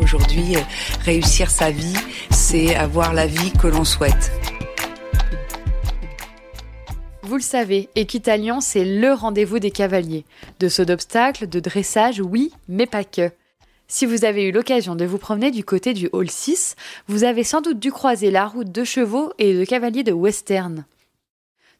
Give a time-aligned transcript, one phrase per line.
[0.00, 0.56] Aujourd'hui,
[1.04, 1.96] réussir sa vie,
[2.30, 4.32] c'est avoir la vie que l'on souhaite.
[7.22, 10.24] Vous le savez, Équitalion, c'est le rendez-vous des cavaliers.
[10.60, 13.30] De saut d'obstacles, de dressage, oui, mais pas que.
[13.86, 16.76] Si vous avez eu l'occasion de vous promener du côté du Hall 6,
[17.08, 20.84] vous avez sans doute dû croiser la route de chevaux et de cavaliers de western.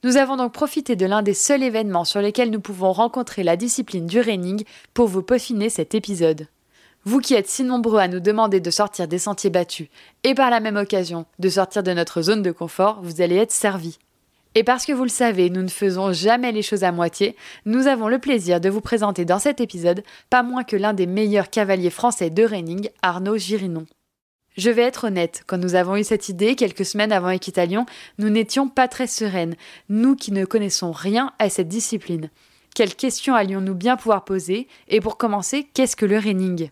[0.04, 3.56] Nous avons donc profité de l'un des seuls événements sur lesquels nous pouvons rencontrer la
[3.56, 6.47] discipline du reining pour vous peaufiner cet épisode.
[7.05, 9.89] Vous qui êtes si nombreux à nous demander de sortir des sentiers battus
[10.22, 13.50] et par la même occasion de sortir de notre zone de confort, vous allez être
[13.50, 13.98] servis.
[14.55, 17.89] Et parce que vous le savez, nous ne faisons jamais les choses à moitié, nous
[17.89, 21.50] avons le plaisir de vous présenter dans cet épisode pas moins que l'un des meilleurs
[21.50, 23.87] cavaliers français de reining, Arnaud Girinon.
[24.56, 27.84] Je vais être honnête, quand nous avons eu cette idée quelques semaines avant Équitalion,
[28.19, 29.56] nous n'étions pas très sereines,
[29.89, 32.31] nous qui ne connaissons rien à cette discipline.
[32.77, 34.69] Quelles questions allions-nous bien pouvoir poser?
[34.89, 36.70] Et pour commencer, qu'est-ce que le reining?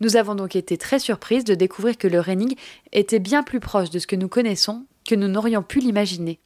[0.00, 2.54] Nous avons donc été très surprises de découvrir que le reining
[2.92, 6.40] était bien plus proche de ce que nous connaissons que nous n'aurions pu l'imaginer.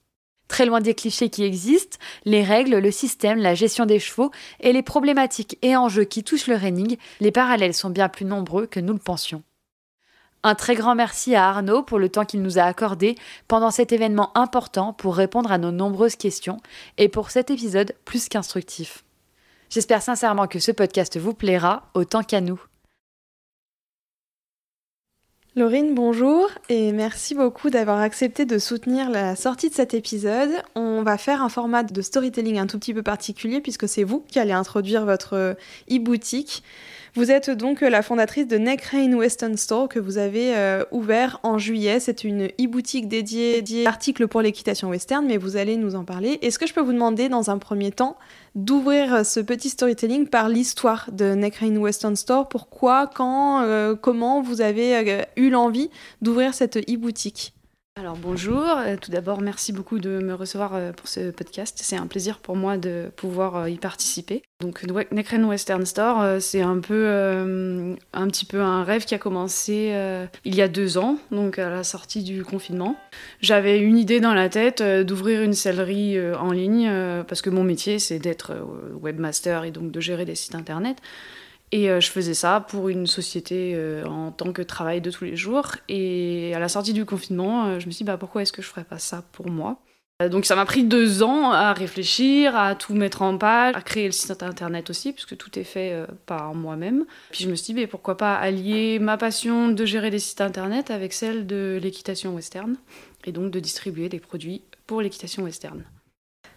[0.48, 4.30] Très loin des clichés qui existent, les règles, le système, la gestion des chevaux
[4.60, 8.66] et les problématiques et enjeux qui touchent le reining, les parallèles sont bien plus nombreux
[8.66, 9.42] que nous le pensions.
[10.44, 13.16] Un très grand merci à Arnaud pour le temps qu'il nous a accordé
[13.48, 16.60] pendant cet événement important pour répondre à nos nombreuses questions
[16.98, 19.04] et pour cet épisode plus qu'instructif.
[19.70, 22.60] J'espère sincèrement que ce podcast vous plaira autant qu'à nous.
[25.54, 30.48] Laurine, bonjour et merci beaucoup d'avoir accepté de soutenir la sortie de cet épisode.
[30.74, 34.24] On va faire un format de storytelling un tout petit peu particulier puisque c'est vous
[34.28, 35.54] qui allez introduire votre
[35.90, 36.62] e-boutique.
[37.14, 41.58] Vous êtes donc la fondatrice de Neckrain Western Store que vous avez euh, ouvert en
[41.58, 42.00] juillet.
[42.00, 46.38] C'est une e-boutique dédiée, dédiée articles pour l'équitation western, mais vous allez nous en parler.
[46.40, 48.16] Est-ce que je peux vous demander dans un premier temps
[48.54, 52.48] d'ouvrir ce petit storytelling par l'histoire de Neckrain Western Store?
[52.48, 55.90] Pourquoi, quand, euh, comment vous avez euh, eu l'envie
[56.22, 57.52] d'ouvrir cette e-boutique?
[58.02, 61.96] Alors bonjour, euh, tout d'abord merci beaucoup de me recevoir euh, pour ce podcast, c'est
[61.96, 64.42] un plaisir pour moi de pouvoir euh, y participer.
[64.60, 64.82] Donc
[65.12, 67.06] Necren Western Store, c'est un peu
[68.12, 69.92] un petit peu un rêve qui a commencé
[70.44, 72.96] il y a deux ans, donc à la sortie du confinement.
[73.40, 76.88] J'avais une idée dans la tête d'ouvrir une sellerie en ligne
[77.26, 78.52] parce que mon métier c'est d'être
[79.00, 80.98] webmaster et donc de gérer des sites internet.
[81.74, 85.24] Et euh, je faisais ça pour une société euh, en tant que travail de tous
[85.24, 85.72] les jours.
[85.88, 88.60] Et à la sortie du confinement, euh, je me suis dit, bah, pourquoi est-ce que
[88.60, 89.78] je ferais pas ça pour moi?
[90.30, 94.04] Donc ça m'a pris deux ans à réfléchir, à tout mettre en page, à créer
[94.04, 95.96] le site internet aussi, puisque tout est fait
[96.26, 97.06] par moi-même.
[97.32, 100.40] Puis je me suis dit, mais pourquoi pas allier ma passion de gérer des sites
[100.40, 102.76] internet avec celle de l'équitation western,
[103.24, 105.82] et donc de distribuer des produits pour l'équitation western.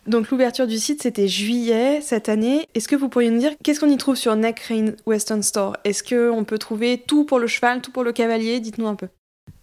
[0.07, 2.67] Donc l'ouverture du site, c'était juillet cette année.
[2.75, 4.71] Est-ce que vous pourriez nous dire qu'est-ce qu'on y trouve sur Neck
[5.07, 5.77] Western Store?
[5.83, 8.59] Est-ce qu'on peut trouver tout pour le cheval, tout pour le cavalier?
[8.59, 9.07] Dites-nous un peu.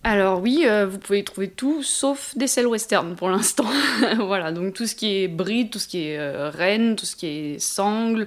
[0.05, 3.71] Alors oui, euh, vous pouvez trouver tout sauf des selles western pour l'instant.
[4.19, 7.27] voilà, donc tout ce qui est bride, tout ce qui est euh, tout ce qui
[7.27, 8.27] est sangle,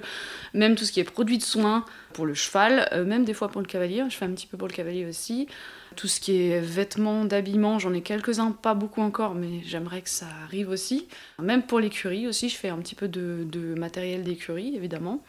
[0.54, 3.48] même tout ce qui est produit de soins pour le cheval, euh, même des fois
[3.48, 4.02] pour le cavalier.
[4.08, 5.48] Je fais un petit peu pour le cavalier aussi.
[5.96, 10.10] Tout ce qui est vêtements, d'habillement, j'en ai quelques-uns, pas beaucoup encore, mais j'aimerais que
[10.10, 11.06] ça arrive aussi.
[11.42, 15.22] Même pour l'écurie aussi, je fais un petit peu de, matériel d'écurie, évidemment.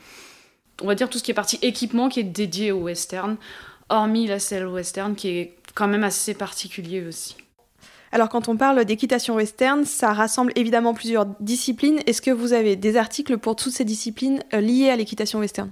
[0.81, 3.35] On va dire tout ce qui est partie équipement qui est dédié au western,
[3.89, 7.37] hormis la selle western qui est quand même assez particulier aussi.
[8.11, 11.99] Alors quand on parle d'équitation western, ça rassemble évidemment plusieurs disciplines.
[12.07, 15.71] Est-ce que vous avez des articles pour toutes ces disciplines euh, liées à l'équitation western?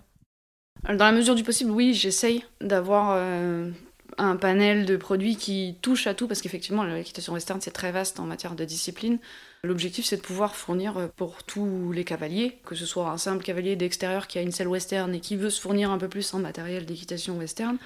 [0.88, 3.72] Dans la mesure du possible, oui, j'essaye d'avoir euh,
[4.20, 8.20] un panel de produits qui touche à tout, parce qu'effectivement, l'équitation western, c'est très vaste
[8.20, 9.18] en matière de discipline.
[9.66, 13.44] L'objectif, c'est de pouvoir fournir euh, pour tous les cavaliers, que ce soit un simple
[13.44, 16.34] cavalier d'extérieur qui a une selle western et qui veut se fournir un peu plus
[16.36, 17.78] en matériel d'équitation western,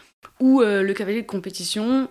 [0.41, 2.09] ou euh, le cavalier de compétition,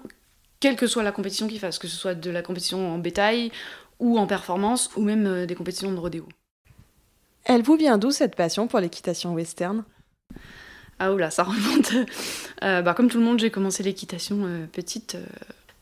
[0.60, 3.52] quelle que soit la compétition qu'il fasse, que ce soit de la compétition en bétail,
[3.98, 6.26] ou en performance, ou même euh, des compétitions de rodéo.
[7.44, 9.84] Elle vous vient d'où cette passion pour l'équitation western?
[10.98, 11.92] Ah oula, ça remonte.
[12.62, 15.16] Euh, bah, comme tout le monde, j'ai commencé l'équitation petite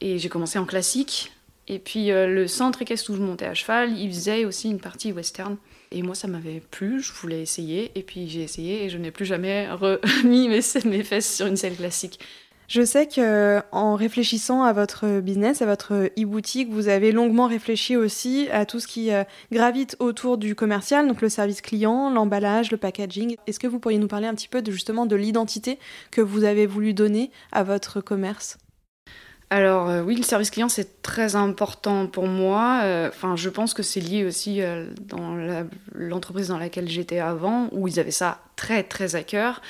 [0.00, 1.32] et j'ai commencé en classique.
[1.68, 5.12] Et puis le centre équestre où je montais à cheval, il faisait aussi une partie
[5.12, 5.56] western.
[5.90, 7.90] Et moi, ça m'avait plu, je voulais essayer.
[7.94, 11.56] Et puis j'ai essayé et je n'ai plus jamais remis mes, mes fesses sur une
[11.56, 12.20] selle classique.
[12.68, 17.96] Je sais que en réfléchissant à votre business, à votre e-boutique, vous avez longuement réfléchi
[17.96, 19.22] aussi à tout ce qui euh,
[19.52, 23.36] gravite autour du commercial, donc le service client, l'emballage, le packaging.
[23.46, 25.78] Est-ce que vous pourriez nous parler un petit peu de justement de l'identité
[26.10, 28.58] que vous avez voulu donner à votre commerce?
[29.48, 32.80] Alors euh, oui, le service client c'est très important pour moi.
[32.82, 34.60] Euh, enfin, je pense que c'est lié aussi
[35.08, 35.36] dans
[35.94, 39.60] l'entreprise dans laquelle j'étais avant, où ils avaient ça très très à cœur.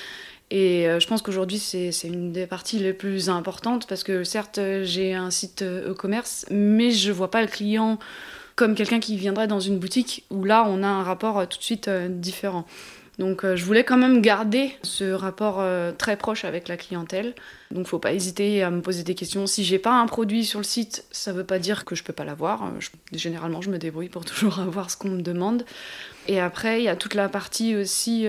[0.50, 4.60] Et euh, je pense qu'aujourd'hui, c'est une des parties les plus importantes parce que certes,
[4.82, 7.98] j'ai un site euh, e-commerce, mais je ne vois pas le client
[8.54, 11.58] comme quelqu'un qui viendrait dans une boutique où là, on a un rapport euh, tout
[11.58, 12.64] de suite différent.
[13.18, 15.64] Donc je voulais quand même garder ce rapport
[15.96, 17.34] très proche avec la clientèle.
[17.70, 19.46] Donc faut pas hésiter à me poser des questions.
[19.46, 22.12] Si j'ai pas un produit sur le site, ça veut pas dire que je peux
[22.12, 22.70] pas l'avoir.
[23.12, 25.64] généralement, je me débrouille pour toujours avoir ce qu'on me demande.
[26.28, 28.26] Et après, il y a toute la partie aussi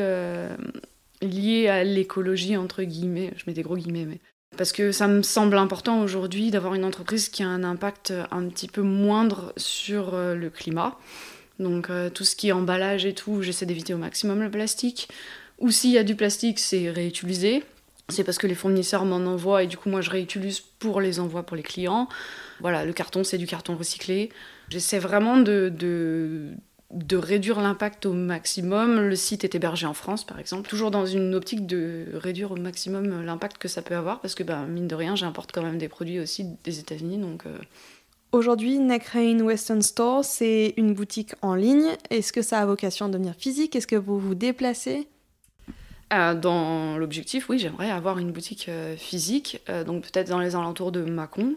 [1.21, 4.19] lié à l'écologie, entre guillemets, je mets des gros guillemets, mais
[4.55, 8.47] parce que ça me semble important aujourd'hui d'avoir une entreprise qui a un impact un
[8.47, 10.97] petit peu moindre sur euh, le climat.
[11.59, 15.09] Donc euh, tout ce qui est emballage et tout, j'essaie d'éviter au maximum le plastique.
[15.59, 17.63] Ou s'il y a du plastique, c'est réutilisé.
[18.09, 21.19] C'est parce que les fournisseurs m'en envoient et du coup moi je réutilise pour les
[21.19, 22.07] envois pour les clients.
[22.61, 24.29] Voilà, le carton c'est du carton recyclé.
[24.69, 25.73] J'essaie vraiment de,
[26.91, 28.99] de réduire l'impact au maximum.
[29.01, 32.55] Le site est hébergé en France, par exemple, toujours dans une optique de réduire au
[32.55, 35.77] maximum l'impact que ça peut avoir, parce que, bah, mine de rien, j'importe quand même
[35.77, 37.45] des produits aussi des États-Unis, donc.
[37.45, 37.57] Euh.
[38.31, 41.95] Aujourd'hui, Neckrain Western Store, c'est une boutique en ligne.
[42.09, 43.75] Est-ce que ça a vocation à devenir physique?
[43.75, 45.07] Est-ce que vous vous déplacez?
[46.13, 50.91] Euh, dans l'objectif, oui, j'aimerais avoir une boutique euh, physique, donc peut-être dans les alentours
[50.91, 51.55] de Mâcon.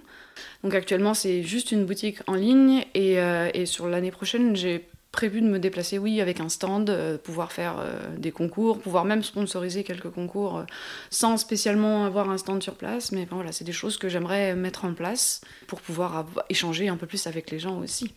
[0.65, 3.17] Donc actuellement, c'est juste une boutique en ligne et,
[3.55, 7.53] et sur l'année prochaine, j'ai prévu de me déplacer, oui, avec un stand, euh, pouvoir
[7.53, 10.62] faire euh, des concours, pouvoir même sponsoriser quelques concours euh,
[11.11, 13.11] sans spécialement avoir un stand sur place.
[13.12, 17.07] Mais voilà, c'est des choses que j'aimerais mettre en place pour pouvoir échanger un peu
[17.07, 18.15] plus avec les gens aussi.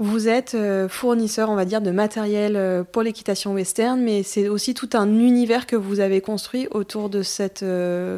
[0.00, 0.56] Vous êtes
[0.88, 5.66] fournisseur, on va dire, de matériel pour l'équitation western, mais c'est aussi tout un univers
[5.66, 7.64] que vous avez construit autour de cette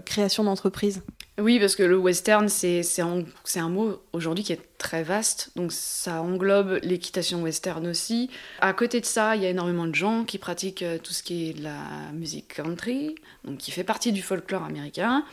[0.04, 1.00] création d'entreprise.
[1.40, 6.20] Oui, parce que le western, c'est un, mot aujourd'hui qui est très vaste, donc ça
[6.20, 8.28] englobe l'équitation western aussi.
[8.60, 11.22] À côté de ça, il y a énormément de gens qui pratiquent euh, tout ce
[11.22, 13.14] qui est de la musique country,
[13.44, 15.24] donc qui fait partie du folklore américain.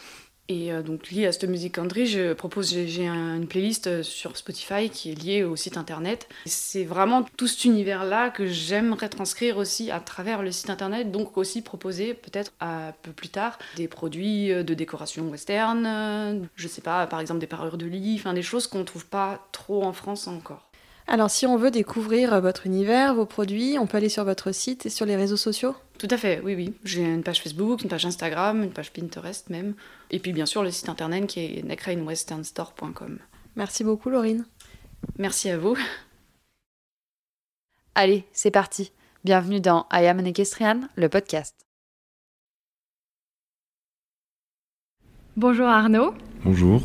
[0.50, 4.38] Et euh, donc lié à cette musique country, je propose, j'ai une playlist euh, sur
[4.38, 6.30] Spotify qui est liée au site internet.
[6.46, 11.38] C'est vraiment tout cet univers-là que j'aime retranscrire aussi à travers le site internet, donc
[11.38, 16.82] aussi proposer peut-être un peu plus tard des produits euh, de décoration western, je sais
[16.82, 19.94] pas, par exemple des parures de lit, enfin des choses qu'on trouve pas trop en
[19.94, 20.67] France encore.
[21.10, 24.86] Alors si on veut découvrir votre univers, vos produits, on peut aller sur votre site
[24.86, 25.74] et sur les réseaux sociaux?
[25.98, 26.74] Tout à fait, oui, oui.
[26.84, 29.74] J'ai une page Facebook, une page Instagram, une page Pinterest même.
[30.12, 33.20] Et puis bien sûr le site internet qui est neckrainwesternstore.com.
[33.56, 34.46] Merci beaucoup Laurine.
[35.18, 35.78] Merci à vous.
[37.96, 38.92] Allez, c'est parti.
[39.24, 41.56] Bienvenue dans I Am an Equestrian, le podcast.
[45.38, 46.14] Bonjour Arnaud.
[46.44, 46.82] Bonjour.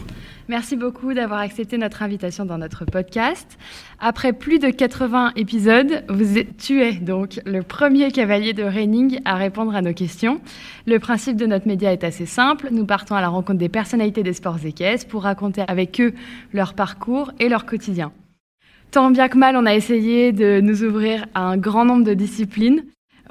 [0.49, 3.59] Merci beaucoup d'avoir accepté notre invitation dans notre podcast.
[4.01, 9.21] Après plus de 80 épisodes, vous êtes, tu es donc le premier cavalier de Reining
[9.25, 10.41] à répondre à nos questions.
[10.87, 12.69] Le principe de notre média est assez simple.
[12.73, 16.13] Nous partons à la rencontre des personnalités des sports équestres pour raconter avec eux
[16.53, 18.13] leur parcours et leur quotidien.
[18.91, 22.15] Tant bien que mal, on a essayé de nous ouvrir à un grand nombre de
[22.15, 22.85] disciplines.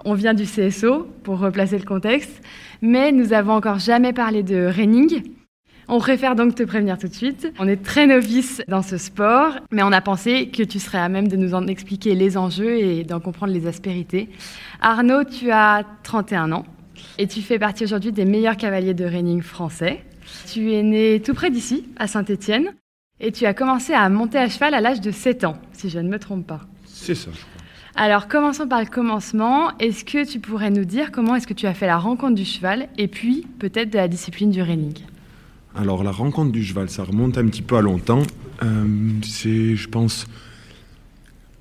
[0.06, 2.42] On vient du CSO, pour replacer le contexte,
[2.82, 5.24] mais nous avons encore jamais parlé de reining.
[5.94, 7.52] On préfère donc te prévenir tout de suite.
[7.60, 11.10] On est très novice dans ce sport, mais on a pensé que tu serais à
[11.10, 14.30] même de nous en expliquer les enjeux et d'en comprendre les aspérités.
[14.80, 16.66] Arnaud, tu as 31 ans
[17.18, 20.02] et tu fais partie aujourd'hui des meilleurs cavaliers de reining français.
[20.50, 22.74] Tu es né tout près d'ici, à Saint-Étienne,
[23.20, 26.00] et tu as commencé à monter à cheval à l'âge de 7 ans, si je
[26.00, 26.62] ne me trompe pas.
[26.86, 27.32] C'est ça.
[27.98, 29.78] Alors, commençons par le commencement.
[29.80, 32.46] Est-ce que tu pourrais nous dire comment est-ce que tu as fait la rencontre du
[32.46, 34.94] cheval et puis peut-être de la discipline du reining
[35.76, 38.24] alors la rencontre du cheval, ça remonte un petit peu à longtemps.
[38.64, 38.86] Euh,
[39.24, 40.28] c'est, je pense,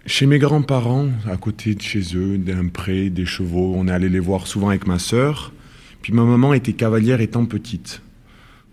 [0.07, 3.73] chez mes grands-parents, à côté de chez eux, d'un pré, des chevaux.
[3.77, 5.53] On est allé les voir souvent avec ma sœur.
[6.03, 8.03] Puis ma maman était cavalière étant petite.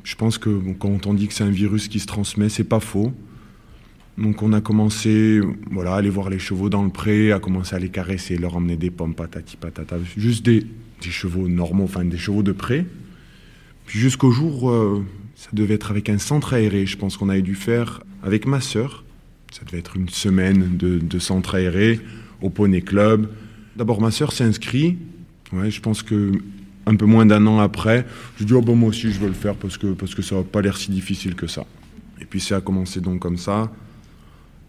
[0.03, 2.79] Je pense que quand on dit que c'est un virus qui se transmet, c'est pas
[2.79, 3.13] faux.
[4.17, 7.75] Donc on a commencé voilà, à aller voir les chevaux dans le pré, à commencer
[7.75, 10.65] à les caresser, leur emmener des pommes, patati patata, juste des,
[11.01, 12.85] chevaux normaux, enfin des chevaux de pré.
[13.85, 15.05] Puis jusqu'au jour, euh,
[15.37, 18.59] ça devait être avec un centre aéré, je pense qu'on avait dû faire avec ma
[18.59, 19.05] sœur.
[19.53, 22.01] Ça devait être une semaine de, centre aéré
[22.41, 23.29] au Poney Club.
[23.75, 24.97] D'abord ma sœur s'est inscrite,
[25.53, 26.31] ouais, je pense que
[26.87, 28.05] un peu moins d'un an après,
[28.39, 30.35] je dis oh bon moi aussi je veux le faire parce que, parce que ça
[30.35, 31.65] n'a pas l'air si difficile que ça.
[32.19, 33.71] Et puis ça a commencé donc comme ça.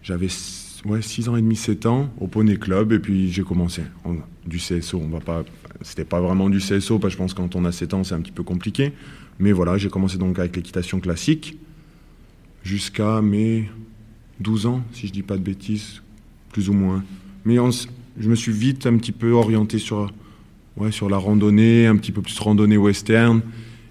[0.03, 0.27] J'avais
[0.85, 4.17] ouais, 6 ans et demi, 7 ans au Poney Club et puis j'ai commencé on,
[4.45, 5.01] du CSO.
[5.03, 5.43] On va pas,
[5.81, 8.03] c'était pas vraiment du CSO parce que je pense que quand on a 7 ans
[8.03, 8.93] c'est un petit peu compliqué.
[9.39, 11.57] Mais voilà, j'ai commencé donc avec l'équitation classique
[12.63, 13.69] jusqu'à mes
[14.39, 16.01] 12 ans, si je dis pas de bêtises,
[16.51, 17.03] plus ou moins.
[17.45, 20.11] Mais je me suis vite un petit peu orienté sur
[20.77, 23.41] ouais, sur la randonnée, un petit peu plus randonnée western.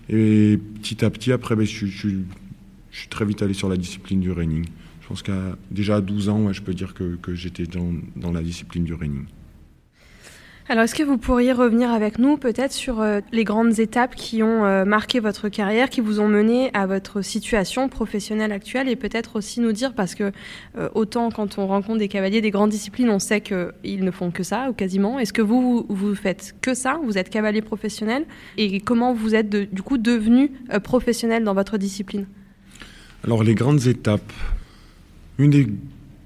[0.08, 4.32] Et petit à petit, après, ben, je, suis très vite allé sur la discipline du
[4.32, 4.64] running.
[5.02, 8.32] Je pense qu'à déjà à 12 ans, je peux dire que, que j'étais dans, dans,
[8.32, 9.24] la discipline du running.
[10.70, 14.42] Alors, est-ce que vous pourriez revenir avec nous peut-être sur euh, les grandes étapes qui
[14.42, 18.94] ont euh, marqué votre carrière, qui vous ont mené à votre situation professionnelle actuelle et
[18.94, 20.30] peut-être aussi nous dire, parce que
[20.76, 24.30] euh, autant quand on rencontre des cavaliers des grandes disciplines, on sait qu'ils ne font
[24.30, 25.18] que ça ou quasiment.
[25.18, 27.00] Est-ce que vous, vous faites que ça?
[27.02, 28.26] Vous êtes cavalier professionnel?
[28.58, 30.52] Et comment vous êtes du coup devenu
[30.84, 32.26] professionnel dans votre discipline?
[33.24, 34.32] Alors, les grandes étapes.
[35.38, 35.66] Une des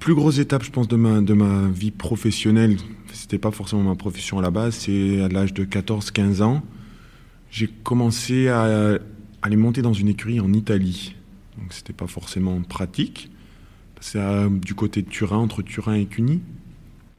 [0.01, 2.77] plus grosses étapes, je pense, de ma, de ma vie professionnelle,
[3.23, 6.63] c'était pas forcément ma profession à la base, c'est à l'âge de 14-15 ans,
[7.53, 8.99] j'ai commencé à
[9.43, 11.15] aller monter dans une écurie en Italie.
[11.57, 13.31] Donc c'était pas forcément pratique.
[14.01, 14.19] C'est
[14.51, 16.41] du côté de Turin, entre Turin et Cluny.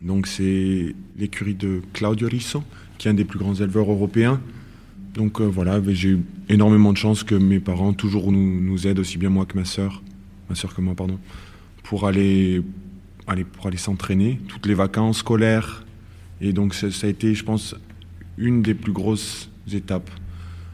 [0.01, 2.63] Donc c'est l'écurie de Claudio Risso,
[2.97, 4.41] qui est un des plus grands éleveurs européens.
[5.13, 8.99] Donc euh, voilà, j'ai eu énormément de chance que mes parents toujours nous, nous aident,
[8.99, 10.03] aussi bien moi que ma sœur,
[10.49, 11.17] ma sœur que moi, pardon,
[11.83, 12.61] pour aller,
[13.25, 15.85] aller, pour aller s'entraîner, toutes les vacances scolaires.
[16.41, 17.75] Et donc ça, a été, je pense,
[18.37, 20.09] une des plus grosses étapes.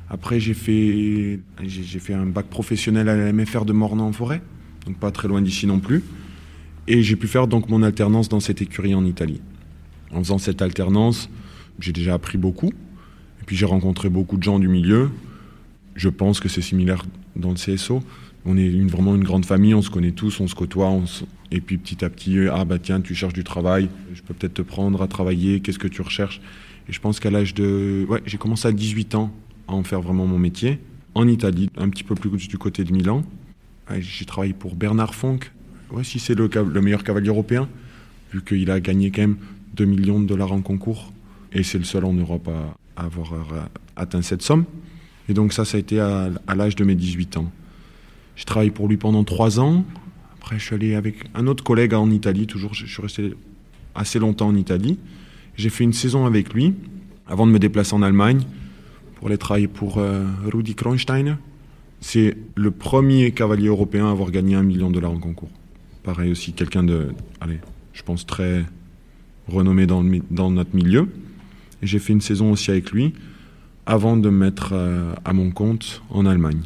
[0.10, 4.42] Après, j'ai fait, j'ai fait un bac professionnel à la MFR de Mornan en forêt,
[4.86, 6.04] donc pas très loin d'ici non plus.
[6.88, 9.42] Et j'ai pu faire donc mon alternance dans cette écurie en Italie.
[10.12, 11.30] En faisant cette alternance,
[11.80, 12.70] j'ai déjà appris beaucoup.
[12.70, 15.12] Et puis j'ai rencontré beaucoup de gens du milieu.
[15.96, 18.01] Je pense que c'est similaire dans le CSO
[18.46, 21.05] on est une, vraiment une grande famille, on se connaît tous, on se côtoie, on
[21.51, 24.53] et puis petit à petit, ah bah tiens, tu cherches du travail, je peux peut-être
[24.53, 26.41] te prendre à travailler, qu'est-ce que tu recherches?
[26.88, 28.05] Et je pense qu'à l'âge de...
[28.08, 29.34] Ouais, j'ai commencé à 18 ans
[29.67, 30.79] à en faire vraiment mon métier,
[31.15, 33.24] en Italie, un petit peu plus du côté de Milan.
[34.00, 35.51] J'ai travaillé pour Bernard Fonck,
[35.91, 37.67] ouais, si c'est le, le, meilleur cavalier européen,
[38.31, 39.38] vu qu'il a gagné quand même
[39.74, 41.12] 2 millions de dollars en concours,
[41.51, 42.48] et c'est le seul en Europe
[42.96, 44.65] à, avoir atteint cette somme.
[45.29, 47.51] Et donc ça, ça a été à l'âge de mes 18 ans.
[48.39, 49.84] J'ai travaillé pour lui pendant trois ans.
[50.38, 52.74] Après, je suis allé avec un autre collègue en Italie, toujours.
[52.74, 53.34] Je suis resté
[53.96, 54.98] assez longtemps en Italie.
[55.58, 56.74] J'ai fait une saison avec lui
[57.27, 58.43] avant de me déplacer en Allemagne
[59.15, 61.36] pour aller travailler pour euh, Rudi Kronsteiner.
[62.00, 65.51] C'est le premier cavalier européen à avoir gagné un million de dollars en concours.
[66.03, 67.10] Pareil aussi, quelqu'un de,
[67.41, 67.60] allez,
[67.91, 68.63] je pense très
[69.50, 71.10] renommé dans, dans notre milieu.
[71.81, 73.13] J'ai fait une saison aussi avec lui
[73.86, 76.62] avant de me mettre euh, à mon compte en Allemagne.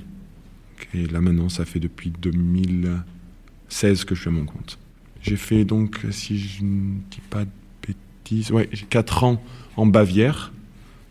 [0.93, 4.77] Et là maintenant, ça fait depuis 2016 que je suis à mon compte.
[5.21, 7.49] J'ai fait donc, si je ne dis pas de
[7.87, 9.43] bêtises, ouais, j'ai 4 ans
[9.77, 10.51] en Bavière,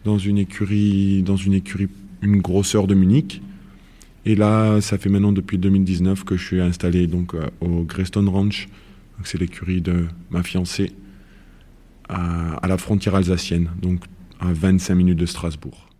[0.05, 1.89] dans une écurie, dans une écurie,
[2.21, 3.43] une grosseur de Munich.
[4.25, 8.29] Et là, ça fait maintenant depuis 2019 que je suis installé donc euh, au Greystone
[8.29, 8.69] Ranch.
[9.25, 10.93] C'est l'écurie de ma fiancée
[12.09, 14.05] à, à la frontière alsacienne, donc
[14.41, 15.92] à 25 minutes de Strasbourg.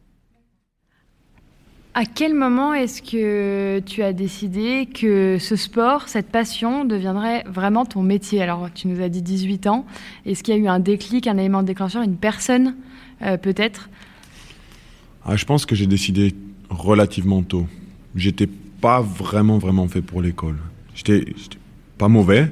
[1.95, 7.85] À quel moment est-ce que tu as décidé que ce sport, cette passion, deviendrait vraiment
[7.85, 8.41] ton métier?
[8.41, 9.85] Alors, tu nous as dit 18 ans.
[10.25, 12.77] Est-ce qu'il y a eu un déclic, un élément déclencheur, une personne,
[13.21, 13.91] euh, peut-être?
[15.27, 16.35] Ah, Je pense que j'ai décidé
[16.71, 17.67] relativement tôt.
[18.17, 18.49] J'étais
[18.81, 20.57] pas vraiment, vraiment fait pour l'école.
[20.95, 21.27] J'étais
[21.99, 22.51] pas mauvais,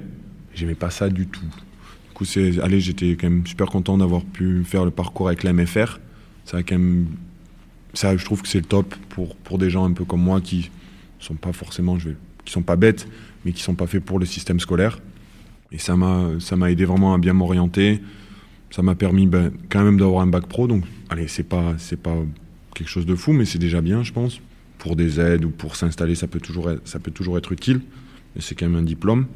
[0.54, 1.40] j'aimais pas ça du tout.
[1.40, 5.99] Du coup, j'étais quand même super content d'avoir pu faire le parcours avec la MFR.
[6.44, 7.06] Ça a quand même
[7.94, 10.40] ça, je trouve que c'est le top pour, pour des gens un peu comme moi
[10.40, 10.70] qui
[11.18, 13.09] sont pas forcément, je vais, qui sont pas bêtes,
[13.44, 15.00] mais qui sont pas faits pour le système scolaire.
[15.73, 18.00] Et ça m'a, ça m'a aidé vraiment à bien m'orienter.
[18.70, 20.66] Ça m'a permis ben, quand même d'avoir un bac pro.
[20.66, 22.16] Donc, allez, c'est pas, c'est pas
[22.75, 24.40] quelque chose de fou, mais c'est déjà bien, je pense.
[24.78, 27.80] Pour des aides ou pour s'installer, ça peut toujours être, ça peut toujours être utile.
[28.35, 29.26] Mais c'est quand même un diplôme.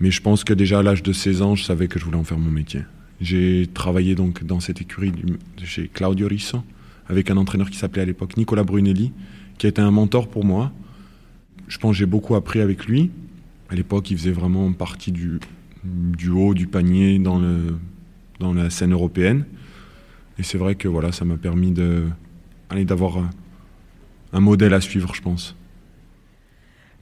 [0.00, 2.16] Mais je pense que déjà à l'âge de 16 ans, je savais que je voulais
[2.16, 2.82] en faire mon métier.
[3.20, 5.12] J'ai travaillé donc dans cette écurie
[5.62, 6.62] chez Claudio Risso
[7.08, 9.12] avec un entraîneur qui s'appelait à l'époque Nicolas Brunelli,
[9.58, 10.72] qui a été un mentor pour moi.
[11.68, 13.10] Je pense que j'ai beaucoup appris avec lui.
[13.70, 15.38] À l'époque, il faisait vraiment partie du,
[16.30, 17.40] haut du panier dans,
[18.40, 19.44] la scène européenne.
[20.38, 23.30] Et c'est vrai que voilà, ça m'a permis d'avoir un,
[24.32, 25.56] un modèle à suivre, je pense.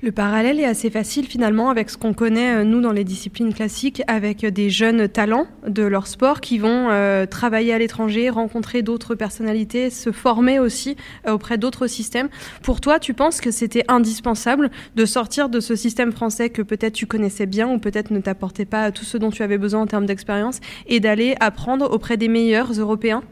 [0.02, 3.52] Le parallèle est assez facile finalement avec ce qu'on connaît euh, nous dans les disciplines
[3.52, 8.80] classiques, avec des jeunes talents de leur sport qui vont euh, travailler à l'étranger, rencontrer
[8.80, 12.30] d'autres personnalités, se former aussi euh, auprès d'autres systèmes.
[12.62, 16.95] Pour toi, tu penses que c'était indispensable de sortir de ce système français que peut-être
[16.95, 19.87] tu connaissais bien ou peut-être ne t'apportait pas tout ce dont tu avais besoin en
[19.87, 23.23] termes d'expérience et d'aller apprendre auprès des meilleurs Européens?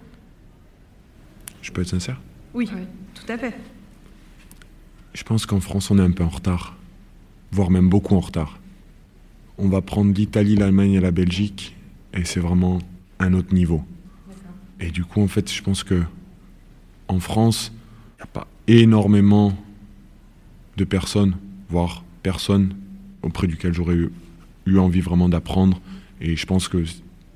[1.62, 2.20] Je peux être sincère?
[2.52, 2.82] Oui, oui
[3.14, 3.54] tout à fait.
[5.18, 6.76] Je pense qu'en France, on est un peu en retard,
[7.50, 8.60] voire même beaucoup en retard.
[9.58, 11.74] On va prendre l'Italie, l'Allemagne et la Belgique,
[12.14, 12.78] et c'est vraiment
[13.18, 13.82] un autre niveau.
[14.78, 16.04] Et du coup, en fait, je pense que
[17.08, 19.58] en France, il n'y a pas énormément
[20.76, 21.36] de personnes,
[21.68, 22.76] voire personnes
[23.22, 24.12] auprès duquel j'aurais eu,
[24.66, 25.80] eu, envie vraiment d'apprendre.
[26.20, 26.84] Et je pense que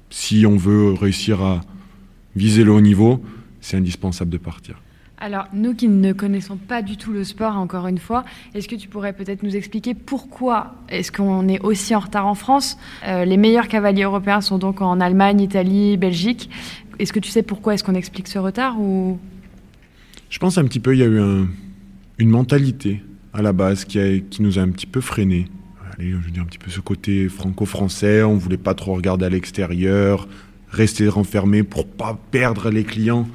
[0.09, 1.63] si on veut réussir à
[2.37, 3.25] viser le haut niveau,
[3.61, 4.81] c'est indispensable de partir.
[5.25, 8.25] Alors, nous qui ne connaissons pas du tout le sport, encore une fois,
[8.55, 12.35] est-ce que tu pourrais peut-être nous expliquer pourquoi est-ce qu'on est aussi en retard en
[12.35, 12.77] France?
[13.07, 16.51] Euh, Les meilleurs cavaliers européens sont donc en Allemagne, Italie, Belgique.
[16.99, 19.17] Est-ce que tu sais pourquoi est-ce qu'on explique ce retard ou?
[20.29, 21.47] Je pense un petit peu, il y a eu un,
[22.19, 23.01] une mentalité
[23.33, 25.47] à la base qui, qui nous a un petit peu freiné.
[25.97, 29.27] Allez, je veux dire un petit peu ce côté franco-français, on voulait pas trop regarder
[29.27, 30.27] à l'extérieur,
[30.69, 33.29] rester renfermé pour pas perdre les clients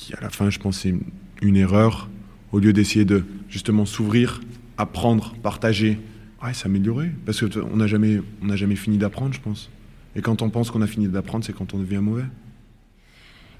[0.00, 0.94] qui à la fin, je pense, c'est
[1.42, 2.08] une erreur,
[2.52, 4.40] au lieu d'essayer de justement s'ouvrir,
[4.78, 5.98] apprendre, partager,
[6.42, 7.10] ouais, s'améliorer.
[7.26, 9.68] Parce qu'on n'a jamais, on jamais fini d'apprendre, je pense.
[10.16, 12.24] Et quand on pense qu'on a fini d'apprendre, c'est quand on devient mauvais.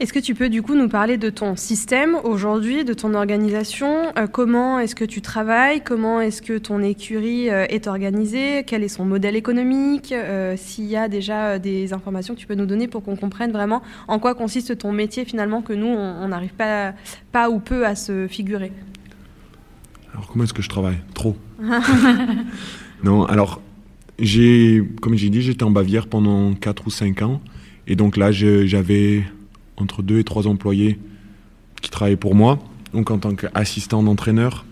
[0.01, 4.15] Est-ce que tu peux du coup nous parler de ton système aujourd'hui, de ton organisation?
[4.17, 5.83] Euh, Comment est-ce que tu travailles?
[5.85, 8.65] Comment est-ce que ton écurie euh, est organisée?
[8.67, 10.13] Quel est son modèle économique?
[10.13, 13.53] Euh, S'il y a déjà des informations que tu peux nous donner pour qu'on comprenne
[13.53, 16.95] vraiment en quoi consiste ton métier finalement que nous, on n'arrive pas,
[17.31, 18.73] pas ou peu à se figurer?
[20.15, 20.97] Alors comment est-ce que je travaille?
[21.13, 21.37] Trop.
[23.05, 23.61] non, alors
[24.19, 27.43] j'ai, comme j'ai dit, j'étais en Bavière pendant 4 ou 5 ans.
[27.87, 29.25] Et donc là, j'avais
[29.81, 30.99] entre deux et trois employés
[31.81, 32.59] qui travaillent pour moi,
[32.93, 34.65] donc en tant qu'assistant d'entraîneur.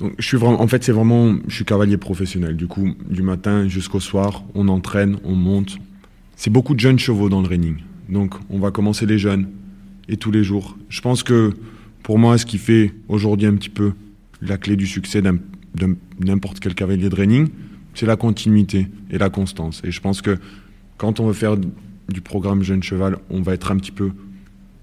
[0.00, 2.56] Donc je suis vraiment, en fait, c'est vraiment, je suis cavalier professionnel.
[2.56, 5.78] Du coup, du matin jusqu'au soir, on entraîne, on monte.
[6.36, 7.76] C'est beaucoup de jeunes chevaux dans le reining.
[8.08, 9.48] Donc on va commencer les jeunes
[10.08, 10.76] et tous les jours.
[10.88, 11.54] Je pense que
[12.02, 13.92] pour moi, ce qui fait aujourd'hui un petit peu
[14.42, 17.48] la clé du succès de n'importe quel cavalier de reining,
[17.94, 19.80] c'est la continuité et la constance.
[19.84, 20.38] Et je pense que
[20.98, 24.10] quand on veut faire du programme Jeune Cheval, on va être un petit peu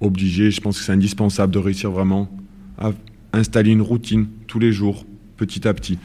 [0.02, 0.52] obligé.
[0.52, 2.30] Je pense que c'est indispensable de réussir vraiment
[2.78, 2.92] à
[3.34, 5.06] installer une routine tous les jours,
[5.38, 5.98] petit à petit.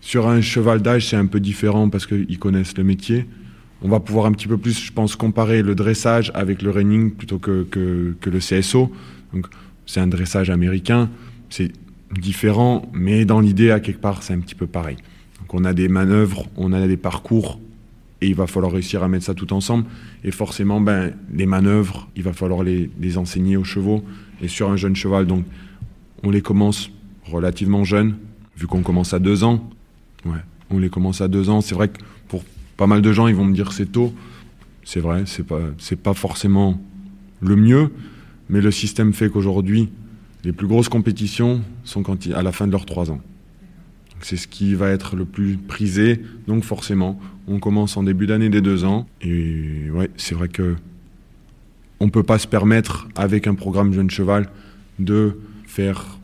[0.00, 3.26] Sur un cheval d'âge, c'est un peu différent parce qu'ils connaissent le métier.
[3.82, 7.10] On va pouvoir un petit peu plus, je pense, comparer le dressage avec le reining
[7.10, 8.90] plutôt que, que, que le CSO.
[9.32, 9.46] Donc,
[9.86, 11.10] c'est un dressage américain.
[11.50, 11.70] C'est
[12.12, 14.96] différent, mais dans l'idée, à quelque part, c'est un petit peu pareil.
[15.40, 17.60] Donc, on a des manœuvres, on a des parcours
[18.24, 19.84] et il va falloir réussir à mettre ça tout ensemble.
[20.24, 24.02] Et forcément, ben, les manœuvres, il va falloir les, enseigner aux chevaux.
[24.40, 25.44] Et sur un jeune cheval, donc,
[26.22, 26.90] on les commence
[27.26, 28.16] relativement jeunes,
[28.56, 29.68] vu qu'on commence à deux ans.
[30.24, 31.60] Ouais, on les commence à deux ans.
[31.60, 32.44] C'est vrai que pour
[32.78, 34.14] pas mal de gens, ils vont me dire c'est tôt.
[34.84, 36.80] C'est vrai, c'est pas, c'est pas forcément
[37.42, 37.90] le mieux,
[38.48, 39.90] mais le système fait qu'aujourd'hui,
[40.44, 43.20] les plus grosses compétitions sont quand à la fin de leurs trois ans.
[44.20, 46.22] C'est ce qui va être le plus prisé.
[46.46, 49.06] Donc forcément, on commence en début d'année des deux ans.
[49.20, 50.76] Et ouais, c'est vrai que
[52.00, 54.48] on peut pas se permettre, avec un programme jeune cheval,
[54.98, 56.18] de faire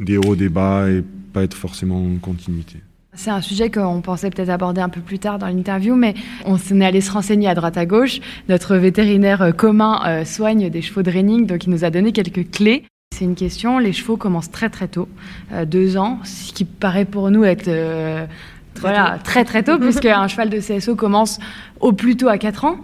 [0.00, 1.02] des hauts, des bas et
[1.32, 2.78] pas être forcément en continuité.
[3.16, 6.58] C'est un sujet qu'on pensait peut-être aborder un peu plus tard dans l'interview, mais on
[6.58, 8.20] s'est allé se renseigner à droite à gauche.
[8.48, 12.50] Notre vétérinaire commun euh, soigne des chevaux de reining, donc il nous a donné quelques
[12.50, 12.84] clés.
[13.14, 15.08] C'est une question, les chevaux commencent très très tôt,
[15.52, 18.26] euh, deux ans, ce qui paraît pour nous être euh,
[18.74, 19.22] très voilà, tôt.
[19.22, 21.38] très très tôt, puisqu'un cheval de CSO commence
[21.78, 22.76] au plus tôt à 4 ans.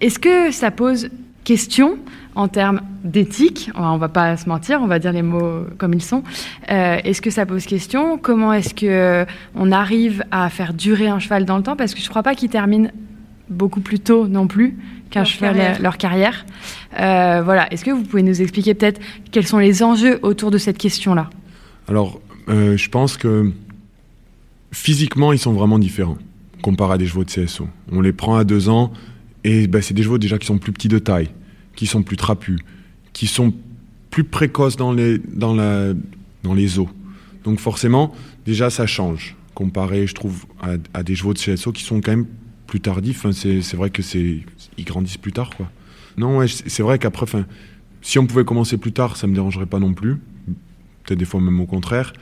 [0.00, 1.08] Est-ce que ça pose
[1.44, 1.98] question
[2.34, 3.70] en termes d'éthique?
[3.76, 6.24] On ne va pas se mentir, on va dire les mots comme ils sont.
[6.68, 8.18] Euh, est-ce que ça pose question?
[8.18, 11.76] Comment est-ce qu'on arrive à faire durer un cheval dans le temps?
[11.76, 12.90] Parce que je ne crois pas qu'il termine
[13.48, 14.76] beaucoup plus tôt non plus
[15.10, 15.82] qu'un cheval carrière.
[15.82, 16.46] leur carrière.
[16.98, 17.72] Euh, voilà.
[17.72, 21.30] Est-ce que vous pouvez nous expliquer peut-être quels sont les enjeux autour de cette question-là?
[21.88, 23.52] Alors, euh, je pense que
[24.72, 26.18] physiquement, ils sont vraiment différents
[26.62, 27.68] comparé à des chevaux de CSO.
[27.92, 28.92] On les prend à deux ans
[29.44, 31.30] et ben, c'est des chevaux déjà qui sont plus petits de taille,
[31.76, 32.58] qui sont plus trapus,
[33.12, 33.54] qui sont
[34.10, 35.92] plus précoces dans les, dans la,
[36.42, 36.88] dans les os.
[37.44, 38.12] Donc forcément,
[38.44, 42.10] déjà, ça change comparé, je trouve, à, à, des chevaux de CSO qui sont quand
[42.10, 42.26] même
[42.66, 43.24] plus tardifs.
[43.24, 44.40] Enfin, c'est vrai que c'est
[44.78, 45.70] ils grandissent plus tard, quoi.
[46.16, 47.26] Non, c'est vrai qu'après,
[48.00, 50.16] si on pouvait commencer plus tard, ça me dérangerait pas non plus.
[51.04, 52.12] Peut-être des fois même au contraire.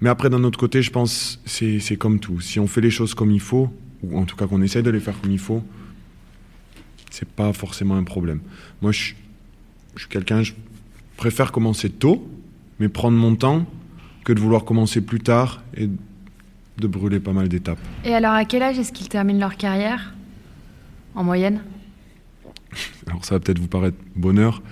[0.00, 2.40] Mais après, d'un autre côté, je pense c'est comme tout.
[2.40, 3.70] Si on fait les choses comme il faut,
[4.02, 5.62] ou en tout cas qu'on essaye de les faire comme il faut,
[7.10, 8.40] c'est pas forcément un problème.
[8.82, 9.14] Moi, je,
[9.94, 10.52] je suis quelqu'un, je
[11.16, 12.28] préfère commencer tôt,
[12.78, 13.66] mais prendre mon temps,
[14.24, 15.88] que de vouloir commencer plus tard et
[16.78, 17.78] de brûler pas mal d'étapes.
[18.04, 20.14] Et alors, à quel âge est-ce qu'ils terminent leur carrière
[21.14, 21.60] En moyenne?
[23.06, 24.62] Alors, ça va peut-être vous paraître bonheur,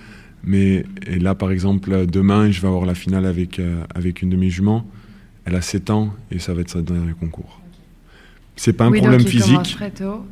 [0.43, 4.29] mais et là, par exemple, demain, je vais avoir la finale avec, euh, avec une
[4.29, 4.85] de mes juments.
[5.45, 7.61] Elle a 7 ans et ça va être sa dernier concours.
[8.55, 9.77] C'est pas un oui, problème physique,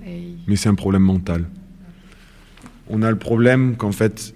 [0.05, 0.35] et...
[0.47, 1.45] mais c'est un problème mental.
[2.89, 4.33] On a le problème qu'en fait,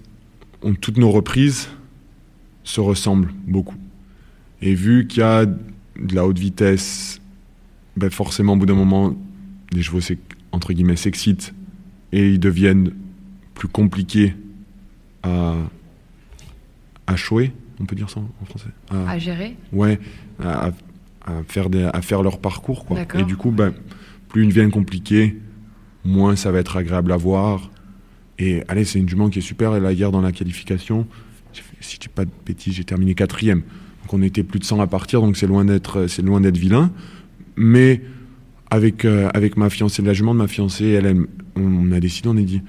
[0.62, 1.68] on, toutes nos reprises
[2.64, 3.76] se ressemblent beaucoup.
[4.60, 7.17] Et vu qu'il y a de la haute vitesse,
[7.98, 9.14] ben forcément, au bout d'un moment,
[9.72, 10.00] les chevaux,
[10.52, 11.54] entre guillemets, s'excitent
[12.12, 12.92] et ils deviennent
[13.54, 14.34] plus compliqués
[15.22, 15.54] à,
[17.06, 18.70] à chouer, on peut dire ça en français?
[18.90, 19.56] À, à gérer?
[19.72, 19.98] Ouais,
[20.42, 20.70] à,
[21.26, 22.86] à, faire des, à faire leur parcours.
[22.86, 23.00] Quoi.
[23.14, 23.74] Et du coup, ben,
[24.28, 25.38] plus ils deviennent compliqués,
[26.04, 27.70] moins ça va être agréable à voir.
[28.38, 29.74] Et allez, c'est une jument qui est super.
[29.74, 31.06] Et là, hier, dans la qualification,
[31.80, 33.62] si je dis pas de bêtises, j'ai terminé quatrième.
[34.02, 36.92] Donc on était plus de 100 à partir, donc c'est loin d'être vilain.
[37.58, 38.02] Mais
[38.70, 42.36] avec, euh, avec ma fiancée, la jument de ma fiancée, elle, on a décidé, on
[42.36, 42.62] a dit,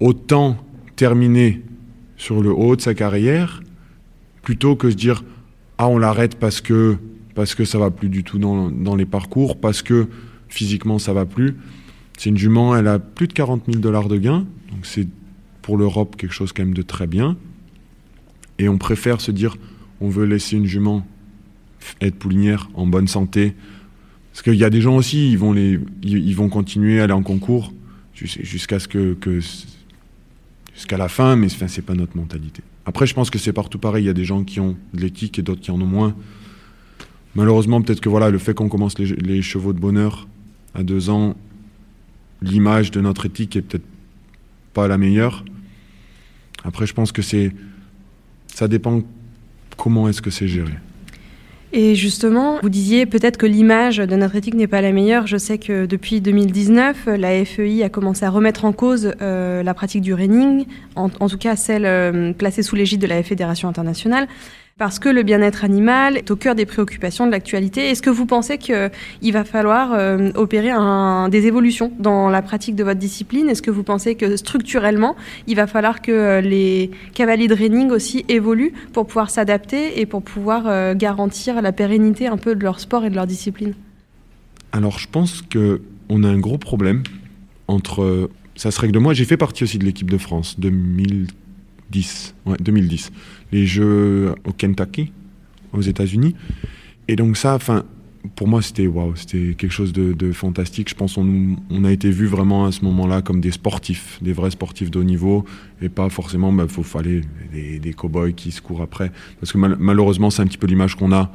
[0.00, 0.56] autant
[0.96, 1.62] terminer
[2.16, 3.62] sur le haut de sa carrière,
[4.42, 5.24] plutôt que se dire,
[5.78, 6.96] ah, on l'arrête parce que,
[7.34, 10.08] parce que ça va plus du tout dans, dans les parcours, parce que
[10.48, 11.56] physiquement ça va plus.
[12.18, 15.06] C'est une jument, elle a plus de 40 000 dollars de gains, donc c'est
[15.62, 17.36] pour l'Europe quelque chose quand même de très bien.
[18.58, 19.56] Et on préfère se dire,
[20.00, 21.06] on veut laisser une jument
[22.00, 23.54] être poulinière en bonne santé.
[24.32, 27.12] Parce qu'il y a des gens aussi, ils vont, les, ils vont continuer à aller
[27.12, 27.72] en concours
[28.14, 29.16] jusqu'à ce que,
[30.74, 32.62] jusqu'à la fin, mais enfin, c'est pas notre mentalité.
[32.86, 34.04] Après, je pense que c'est partout pareil.
[34.04, 36.16] Il y a des gens qui ont de l'éthique et d'autres qui en ont moins.
[37.34, 40.26] Malheureusement, peut-être que voilà, le fait qu'on commence les, les, chevaux de bonheur
[40.74, 41.36] à deux ans,
[42.40, 43.86] l'image de notre éthique est peut-être
[44.72, 45.44] pas la meilleure.
[46.64, 47.52] Après, je pense que c'est,
[48.46, 49.02] ça dépend
[49.76, 50.72] comment est-ce que c'est géré.
[51.74, 55.26] Et justement, vous disiez peut-être que l'image de notre éthique n'est pas la meilleure.
[55.26, 59.72] Je sais que depuis 2019, la FEI a commencé à remettre en cause euh, la
[59.72, 64.28] pratique du reining, en, tout cas celle euh, placée sous l'égide de la Fédération internationale
[64.82, 67.90] parce que le bien-être animal est au cœur des préoccupations de l'actualité.
[67.90, 70.70] Est-ce que vous pensez qu'il va falloir euh, opérer
[71.30, 73.48] des évolutions dans la pratique de votre discipline?
[73.48, 75.14] Est-ce que vous pensez que structurellement,
[75.46, 80.04] il va falloir que euh, les cavaliers de reining aussi évoluent pour pouvoir s'adapter et
[80.04, 83.74] pour pouvoir euh, garantir la pérennité un peu de leur sport et de leur discipline?
[84.72, 87.04] Alors je pense qu'on a un gros problème
[87.68, 88.28] entre...
[88.56, 90.58] Ça se règle moi, j'ai fait partie aussi de l'équipe de France
[91.92, 92.34] 2010.
[92.46, 93.12] Ouais, 2010
[93.52, 95.12] les Jeux au Kentucky,
[95.72, 96.34] aux États-Unis.
[97.06, 97.84] Et donc ça, enfin,
[98.34, 100.88] pour moi, c'était waouh, c'était quelque chose de, fantastique.
[100.88, 104.32] Je pense qu'on on a été vus vraiment à ce moment-là comme des sportifs, des
[104.32, 105.44] vrais sportifs de haut niveau,
[105.80, 107.20] et pas forcément, il bah, faut fallait
[107.52, 109.12] des, des cow-boys qui se courent après.
[109.40, 111.30] Parce que mal, malheureusement, c'est un petit peu l'image qu'on a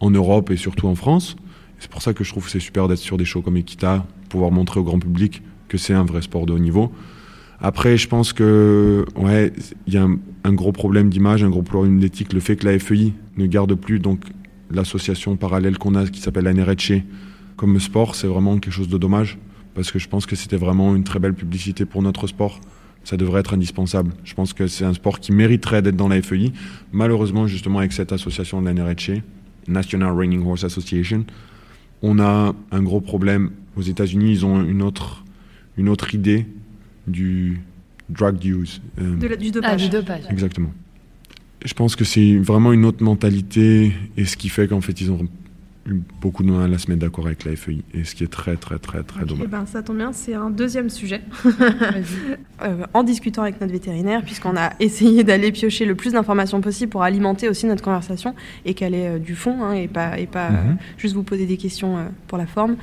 [0.00, 1.36] en Europe et surtout en France.
[1.78, 4.06] C'est pour ça que je trouve que c'est super d'être sur des shows comme Equita,
[4.28, 6.92] pouvoir montrer au grand public que c'est un vrai sport de haut niveau.
[7.64, 9.52] Après, je pense que ouais,
[9.86, 10.08] il y a
[10.42, 12.32] un, gros problème d'image, un gros problème d'éthique.
[12.32, 14.24] Le fait que la FEI ne garde plus donc
[14.72, 17.04] l'association parallèle qu'on a qui s'appelle la NRHC
[17.54, 19.38] comme sport, c'est vraiment quelque chose de dommage
[19.74, 22.60] parce que je pense que c'était vraiment une très belle publicité pour notre sport.
[23.04, 24.12] Ça devrait être indispensable.
[24.24, 26.52] Je pense que c'est un sport qui mériterait d'être dans la FEI.
[26.90, 29.22] Malheureusement, justement, avec cette association de la NRHC,
[29.68, 31.24] National Reining Horse Association,
[32.02, 33.50] on a un gros problème.
[33.76, 35.24] Aux États-Unis, ils ont une autre,
[35.76, 36.46] une autre idée
[37.06, 37.60] du
[38.08, 38.80] drug use.
[39.00, 39.70] Euh, de la, du, dopage.
[39.72, 40.22] Ah, du dopage.
[40.30, 40.72] Exactement.
[41.64, 45.10] Je pense que c'est vraiment une autre mentalité et ce qui fait qu'en fait, ils
[45.10, 45.28] ont
[46.20, 48.56] beaucoup de mal à se mettre d'accord avec la FEI, et ce qui est très,
[48.56, 49.48] très, très, très okay, dommage.
[49.48, 51.22] Ben, ça tombe bien, c'est un deuxième sujet.
[52.62, 56.90] euh, en discutant avec notre vétérinaire, puisqu'on a essayé d'aller piocher le plus d'informations possible
[56.90, 60.26] pour alimenter aussi notre conversation et qu'elle ait euh, du fond, hein, et pas, et
[60.26, 60.70] pas mm -hmm.
[60.70, 62.76] euh, juste vous poser des questions euh, pour la forme.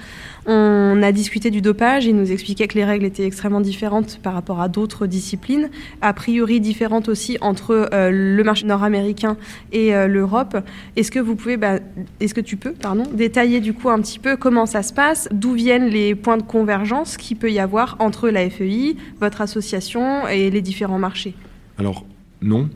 [0.51, 4.33] On a discuté du dopage, il nous expliquait que les règles étaient extrêmement différentes par
[4.33, 5.69] rapport à d'autres disciplines,
[6.01, 9.37] a priori différentes aussi entre euh, le marché nord-américain
[9.71, 10.57] et euh, l'Europe.
[10.95, 11.75] Est-ce que vous pouvez, bah,
[12.19, 15.27] est-ce que tu peux, pardon, détailler du coup un petit peu comment ça se passe,
[15.31, 20.27] d'où viennent les points de convergence qu'il peut y avoir entre la FEI, votre association
[20.27, 21.35] et les différents marchés
[21.77, 22.05] Alors
[22.41, 22.69] non,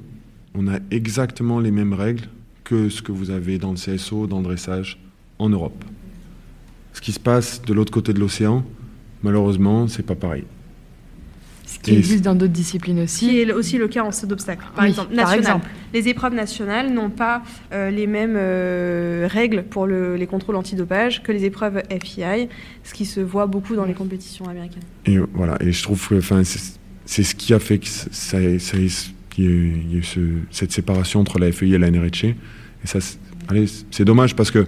[0.55, 2.27] on a exactement les mêmes règles
[2.63, 4.99] que ce que vous avez dans le CSO, dans le dressage
[5.39, 5.83] en Europe.
[6.93, 8.63] ce qui se passe de l'autre côté de l'océan,
[9.23, 10.43] malheureusement, c'est pas pareil.
[11.73, 13.27] Ce qui existe dans d'autres disciplines aussi.
[13.29, 14.63] Qui est aussi le cas en saut d'obstacle.
[14.75, 15.39] Par, Oui, exemple, par national.
[15.39, 15.67] exemple.
[15.93, 21.23] Les épreuves nationales n'ont pas euh, les mêmes euh, règles pour le- les contrôles antidopage
[21.23, 22.47] que les épreuves FII,
[22.83, 24.83] ce qui se voit beaucoup dans les compétitions américaines.
[25.05, 28.07] Et euh, voilà, et je trouve que c'est c'est ce qui a fait que ça,
[28.11, 28.77] ça, ça-
[29.29, 30.19] qu'il y ait- il y ait eu ce-
[30.51, 32.25] cette séparation entre la FEI et la NRHC.
[32.25, 32.35] Et
[32.85, 33.17] ça, c'est-
[33.49, 34.65] allez, c'est dommage parce que.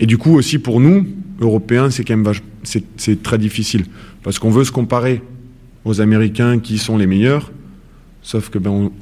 [0.00, 1.06] Et du coup, aussi pour nous,
[1.40, 3.84] Européens, c'est quand même vach- c'est c'est très difficile.
[4.22, 5.22] Parce qu'on veut se comparer
[5.88, 7.50] aux Américains qui sont les meilleurs,
[8.20, 8.92] sauf que ben, on,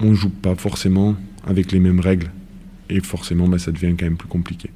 [0.00, 1.14] on joue pas forcément
[1.46, 2.30] avec les mêmes règles.
[2.88, 4.70] Et forcément, ben, ça devient quand même plus compliqué.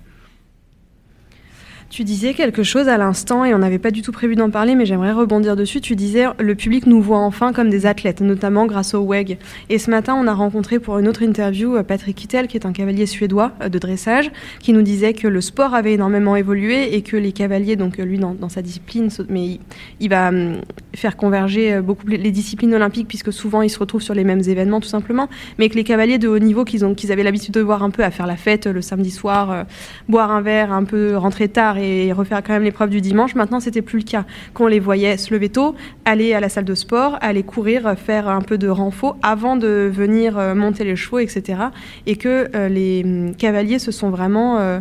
[1.93, 4.77] Tu disais quelque chose à l'instant et on n'avait pas du tout prévu d'en parler,
[4.77, 5.83] mais j'aimerais rebondir dessus.
[5.83, 9.37] Tu disais le public nous voit enfin comme des athlètes, notamment grâce au WEG.
[9.69, 12.65] Et ce matin, on a rencontré pour une autre interview euh, Patrick Kittel, qui est
[12.65, 16.95] un cavalier suédois euh, de dressage, qui nous disait que le sport avait énormément évolué
[16.95, 19.59] et que les cavaliers, donc euh, lui dans, sa discipline, mais
[20.01, 20.63] il, va hum,
[20.95, 24.81] faire converger beaucoup les- disciplines olympiques puisque souvent ils se retrouvent sur les mêmes événements
[24.81, 25.29] tout simplement,
[25.59, 28.03] mais que les cavaliers de haut niveau qu'ils qu'ils avaient l'habitude de voir un peu
[28.03, 29.67] à faire la fête le samedi soir,
[30.09, 33.35] boire un verre, un peu rentrer tard et refaire quand même l'épreuve du dimanche.
[33.35, 34.25] Maintenant, c'était plus le cas.
[34.55, 38.29] Qu'on les voyait se lever tôt, aller à la salle de sport, aller courir, faire
[38.29, 41.59] un peu de renfort avant de venir euh, monter les chevaux, etc.
[42.07, 44.81] Et que euh, les hum, cavaliers se sont vraiment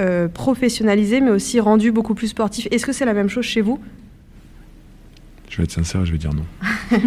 [0.00, 2.68] euh, professionnalisés, mais aussi rendus beaucoup plus sportifs.
[2.70, 3.78] Est-ce que c'est la même chose chez vous?
[5.48, 6.44] Je vais être sincère, je vais dire non.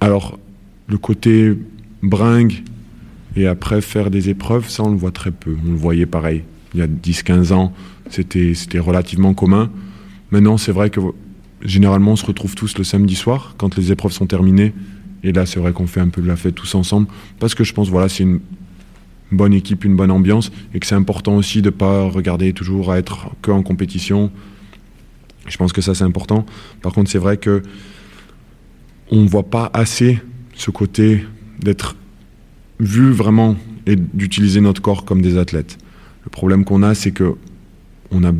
[0.00, 0.38] Alors,
[0.88, 1.56] le côté
[2.02, 2.62] bringue
[3.36, 5.56] et après faire des épreuves, ça on le voit très peu.
[5.66, 6.42] On le voyait pareil.
[6.74, 7.72] Il y a 10-15 ans,
[8.10, 9.70] c'était relativement commun.
[10.30, 11.00] Maintenant, c'est vrai que
[11.62, 14.72] généralement on se retrouve tous le samedi soir quand les épreuves sont terminées.
[15.22, 17.06] Et là, c'est vrai qu'on fait un peu de la fête tous ensemble.
[17.38, 18.40] Parce que je pense, voilà, c'est une
[19.32, 20.52] bonne équipe, une bonne ambiance.
[20.74, 24.30] Et que c'est important aussi de ne pas regarder toujours à être que en compétition.
[25.46, 26.44] Je pense que ça, c'est important.
[26.82, 27.62] Par contre, c'est vrai que
[29.10, 30.18] on ne voit pas assez
[30.54, 31.24] ce côté
[31.58, 31.96] d'être
[32.80, 33.56] vu vraiment
[33.86, 35.78] et d'utiliser notre corps comme des athlètes.
[36.24, 37.34] Le problème qu'on a, c'est que
[38.10, 38.32] on a,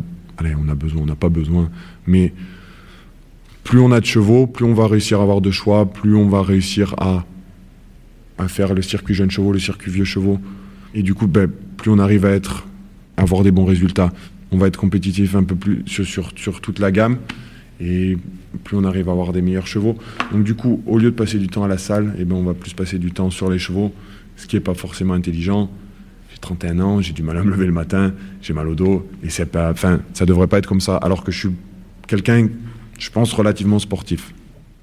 [0.75, 1.69] besoin, on n'a pas besoin,
[2.07, 2.33] mais
[3.63, 6.27] plus on a de chevaux, plus on va réussir à avoir de choix, plus on
[6.27, 7.25] va réussir à,
[8.47, 10.39] faire le circuit jeunes chevaux, le circuit vieux chevaux,
[10.93, 12.65] et du coup, ben, plus on arrive à être,
[13.17, 14.11] avoir des bons résultats,
[14.51, 17.17] on va être compétitif un peu plus sur toute la gamme,
[17.79, 18.17] et
[18.63, 19.97] plus on arrive à avoir des meilleurs chevaux.
[20.31, 22.43] Donc du coup, au lieu de passer du temps à la salle, eh ben, on
[22.43, 23.93] va plus passer du temps sur les chevaux,
[24.37, 25.69] ce qui n'est pas forcément intelligent.
[26.47, 29.07] J'ai 31 ans, j'ai du mal à me lever le matin, j'ai mal au dos,
[29.23, 30.97] et c'est pas, enfin, ça devrait pas être comme ça.
[30.97, 31.49] Alors que je suis
[32.07, 32.49] quelqu'un,
[32.99, 34.31] je pense, relativement sportif.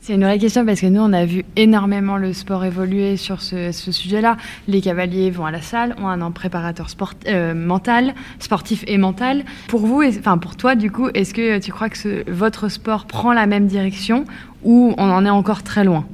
[0.00, 3.40] C'est une vraie question parce que nous, on a vu énormément le sport évoluer sur
[3.40, 4.36] ce, ce sujet-là.
[4.66, 9.44] Les cavaliers vont à la salle, ont un préparateur sport, euh, mental, sportif et mental.
[9.68, 13.06] Pour vous, enfin pour toi, du coup, est-ce que tu crois que ce- votre sport
[13.06, 14.24] prend la même direction
[14.64, 16.04] ou on en est encore très loin?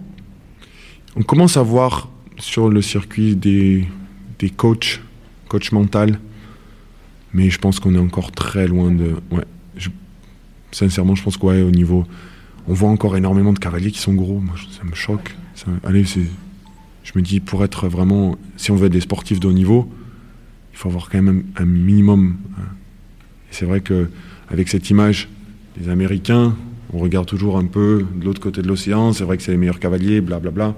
[1.16, 3.86] On commence à voir sur le circuit des,
[4.38, 5.00] des coachs,
[5.48, 6.18] coach mental,
[7.32, 9.16] mais je pense qu'on est encore très loin de.
[9.30, 9.44] Ouais,
[10.70, 12.06] sincèrement, je pense qu'au niveau.
[12.70, 14.40] On voit encore énormément de cavaliers qui sont gros.
[14.40, 15.34] Moi, ça me choque.
[15.84, 16.04] Allez.
[16.04, 18.36] Je me dis, pour être vraiment.
[18.56, 19.90] Si on veut être des sportifs de haut niveau,
[20.72, 22.36] il faut avoir quand même un, minimum.
[22.58, 22.62] hein.
[23.50, 24.10] C'est vrai que
[24.50, 25.28] avec cette image
[25.78, 26.54] des Américains,
[26.92, 29.14] on regarde toujours un peu de l'autre côté de l'océan.
[29.14, 30.74] C'est vrai que c'est les meilleurs cavaliers, blablabla.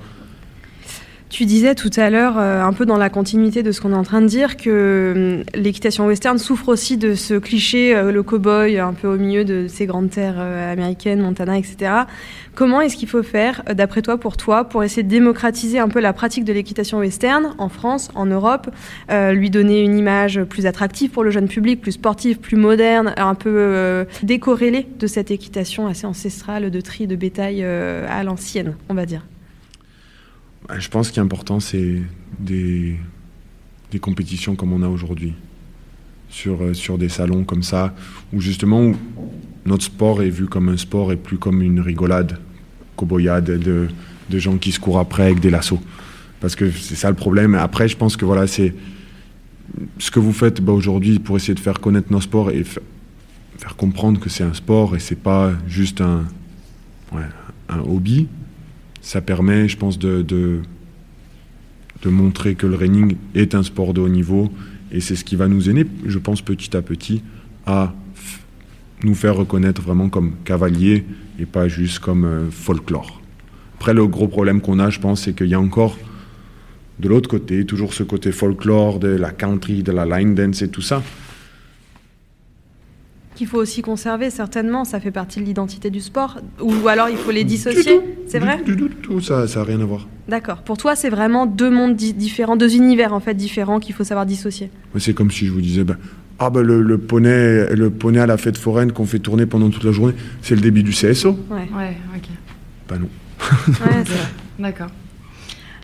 [1.30, 3.96] Tu disais tout à l'heure, euh, un peu dans la continuité de ce qu'on est
[3.96, 8.24] en train de dire, que hum, l'équitation western souffre aussi de ce cliché, euh, le
[8.24, 11.92] cow-boy un peu au milieu de ces grandes terres euh, américaines, Montana, etc.
[12.56, 16.00] Comment est-ce qu'il faut faire, d'après toi, pour toi, pour essayer de démocratiser un peu
[16.00, 18.68] la pratique de l'équitation western en France, en Europe,
[19.08, 23.36] lui donner une image plus attractive pour le jeune public, plus sportive, plus moderne, un
[23.36, 29.06] peu décorrélée de cette équitation assez ancestrale de tri de bétail à l'ancienne, on va
[29.06, 29.22] dire?
[30.78, 32.02] Je pense qu'il est important, c'est
[32.38, 32.96] des,
[33.90, 35.34] des compétitions comme on a aujourd'hui,
[36.28, 37.94] sur, euh, sur des salons comme ça,
[38.32, 38.92] où justement
[39.66, 42.38] notre sport est vu comme un sport et plus comme une rigolade,
[42.96, 43.88] coboyade de,
[44.28, 45.80] de gens qui se courent après avec des lassos.
[46.40, 47.54] Parce que c'est ça le problème.
[47.54, 48.74] Après, je pense que voilà, c'est
[49.98, 52.80] ce que vous faites bah, aujourd'hui pour essayer de faire connaître nos sports et fa-
[53.58, 56.24] faire comprendre que c'est un sport et c'est pas juste un,
[57.68, 58.28] un hobby
[59.00, 60.60] ça permet, je pense, de, de,
[62.02, 64.50] de montrer que le running est un sport de haut niveau
[64.92, 67.22] et c'est ce qui va nous aider, je pense, petit à petit
[67.66, 67.94] à
[69.02, 71.04] nous faire reconnaître vraiment comme cavaliers
[71.38, 73.20] et pas juste comme euh, folklore.
[73.76, 75.96] Après, le gros problème qu'on a, je pense, c'est qu'il y a encore
[76.98, 80.68] de l'autre côté, toujours ce côté folklore de la country, de la line dance et
[80.68, 81.02] tout ça.
[83.40, 84.84] Qu'il faut aussi conserver, certainement.
[84.84, 86.42] Ça fait partie de l'identité du sport.
[86.60, 89.84] Ou alors il faut les dissocier, c'est vrai Du tout, tout, ça n'a rien à
[89.86, 90.06] voir.
[90.28, 90.58] D'accord.
[90.58, 94.26] Pour toi, c'est vraiment deux mondes différents, deux univers en fait différents qu'il faut savoir
[94.26, 94.70] dissocier.
[94.98, 95.96] C'est comme si je vous disais, bah,
[96.38, 99.84] ah ben le, poney, le poney à la fête foraine qu'on fait tourner pendant toute
[99.84, 101.30] la journée, c'est le début du CSO.
[101.50, 102.28] Ouais, ouais, ok.
[102.90, 103.08] Bah non.
[103.86, 104.04] ouais,
[104.58, 104.88] D'accord.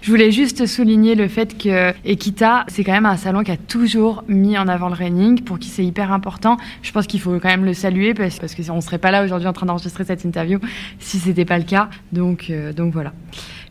[0.07, 3.57] Je voulais juste souligner le fait que Equita, c'est quand même un salon qui a
[3.57, 6.59] toujours mis en avant le running, pour qui c'est hyper important.
[6.83, 9.25] Je pense qu'il faut quand même le saluer parce, parce qu'on ne serait pas là
[9.25, 10.61] aujourd'hui en train d'enregistrer cette interview
[11.01, 11.88] si ce n'était pas le cas.
[12.12, 13.14] Donc, euh, donc voilà.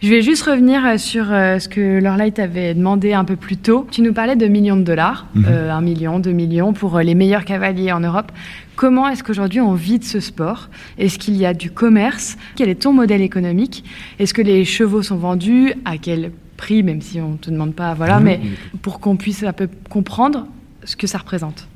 [0.01, 3.57] Je vais juste revenir euh, sur euh, ce que Lorlight avait demandé un peu plus
[3.57, 3.87] tôt.
[3.91, 5.45] Tu nous parlais de millions de dollars, mhm.
[5.45, 8.31] un million, deux millions pour les meilleurs cavaliers en Europe.
[8.75, 10.69] Comment est-ce qu'aujourd'hui on vit de ce sport?
[10.97, 12.37] Est-ce qu'il y a du commerce?
[12.55, 13.85] Quel est ton modèle économique?
[14.19, 15.73] Est-ce que les chevaux sont vendus?
[15.85, 18.39] À quel prix, même si on ne te demande pas, voilà, mais
[18.81, 20.47] pour qu'on puisse un peu comprendre
[20.83, 21.67] ce que ça représente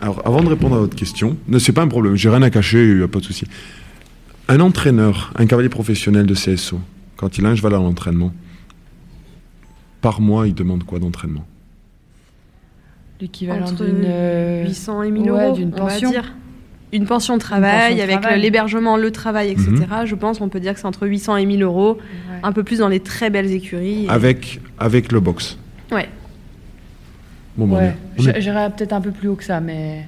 [0.00, 2.50] Alors, avant de répondre à votre question, ne c'est pas un problème, j'ai rien à
[2.50, 3.44] cacher, il n'y a pas de souci.
[4.48, 6.80] Un entraîneur, un cavalier professionnel de CSO,
[7.16, 8.32] quand il a un cheval à l'entraînement,
[10.00, 11.46] par mois, il demande quoi d'entraînement?
[13.20, 16.10] L'équivalent d'une 800 et 1000 euros, d'une pension.
[16.10, 16.34] dire.
[16.92, 19.70] Une pension de travail avec l'hébergement, le travail, etc.
[19.70, 20.06] Mhm.
[20.06, 21.98] Je pense qu'on peut dire que c'est entre 800 et 1000 euros,
[22.42, 24.06] un peu plus dans les très belles écuries.
[24.08, 25.56] Avec, avec le box.
[25.90, 26.08] Ouais.
[27.56, 27.96] Bon, ouais.
[28.18, 30.06] J'irais peut-être un peu plus haut que ça, mais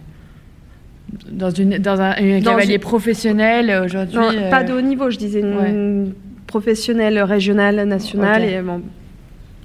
[1.30, 4.16] dans, une, dans un, cavalier professionnel aujourd'hui.
[4.50, 6.12] Pas euh, de haut niveau, je disais une
[6.46, 8.44] professionnelle régionale, nationale.
[8.44, 8.82] Et bon,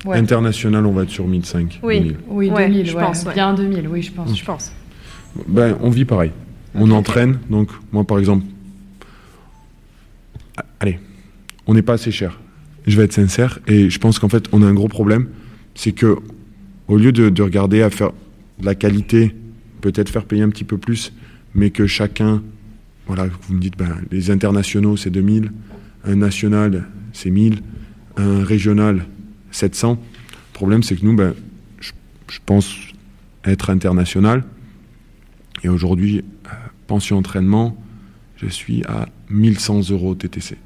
[0.06, 1.80] International, on va être sur 1005.
[1.84, 2.18] Oui, 2000.
[2.30, 3.26] oui 2000, je pense.
[3.26, 4.38] Bien 2000, oui, je pense.
[4.38, 4.72] Je pense.
[5.48, 6.32] Ben, on vit pareil.
[6.76, 8.46] On entraîne, donc moi par exemple,
[10.80, 11.00] allez,
[11.68, 12.40] on n'est pas assez cher.
[12.88, 15.28] Je vais être sincère, et je pense qu'en fait, on a un gros problème,
[15.76, 16.18] c'est que
[16.88, 18.12] au lieu de, regarder à faire
[18.60, 19.36] de la qualité,
[19.82, 21.14] peut-être faire payer un petit peu plus,
[21.56, 22.44] mais que chacun,
[23.08, 25.52] voilà, vous me dites, ben, les internationaux c'est 2000,
[26.06, 27.62] un national c'est 1000,
[28.18, 29.06] un régional
[29.52, 29.92] 700.
[29.92, 31.34] Le problème, c'est que nous, ben,
[31.80, 31.92] je,
[32.46, 32.76] pense
[33.46, 34.44] être international.
[35.64, 36.50] Et aujourd'hui, euh,
[36.88, 37.78] pension entraînement,
[38.38, 40.58] je suis à 1100 euros TTC.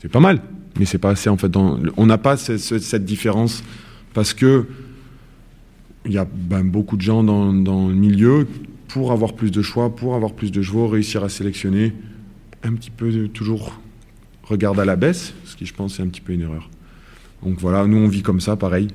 [0.00, 0.42] C'est pas mal,
[0.78, 1.54] mais c'est pas assez en fait.
[1.56, 3.62] On n'a pas cette, différence
[4.14, 4.66] parce que
[6.04, 8.48] il y a ben, beaucoup de gens dans, le milieu
[8.92, 11.94] pour avoir plus de choix, pour avoir plus de chevaux, réussir à sélectionner,
[12.62, 13.80] un petit peu de, toujours
[14.42, 16.68] regarde à la baisse, ce qui je pense est un petit peu une erreur.
[17.42, 18.88] Donc voilà, nous on vit comme ça, pareil.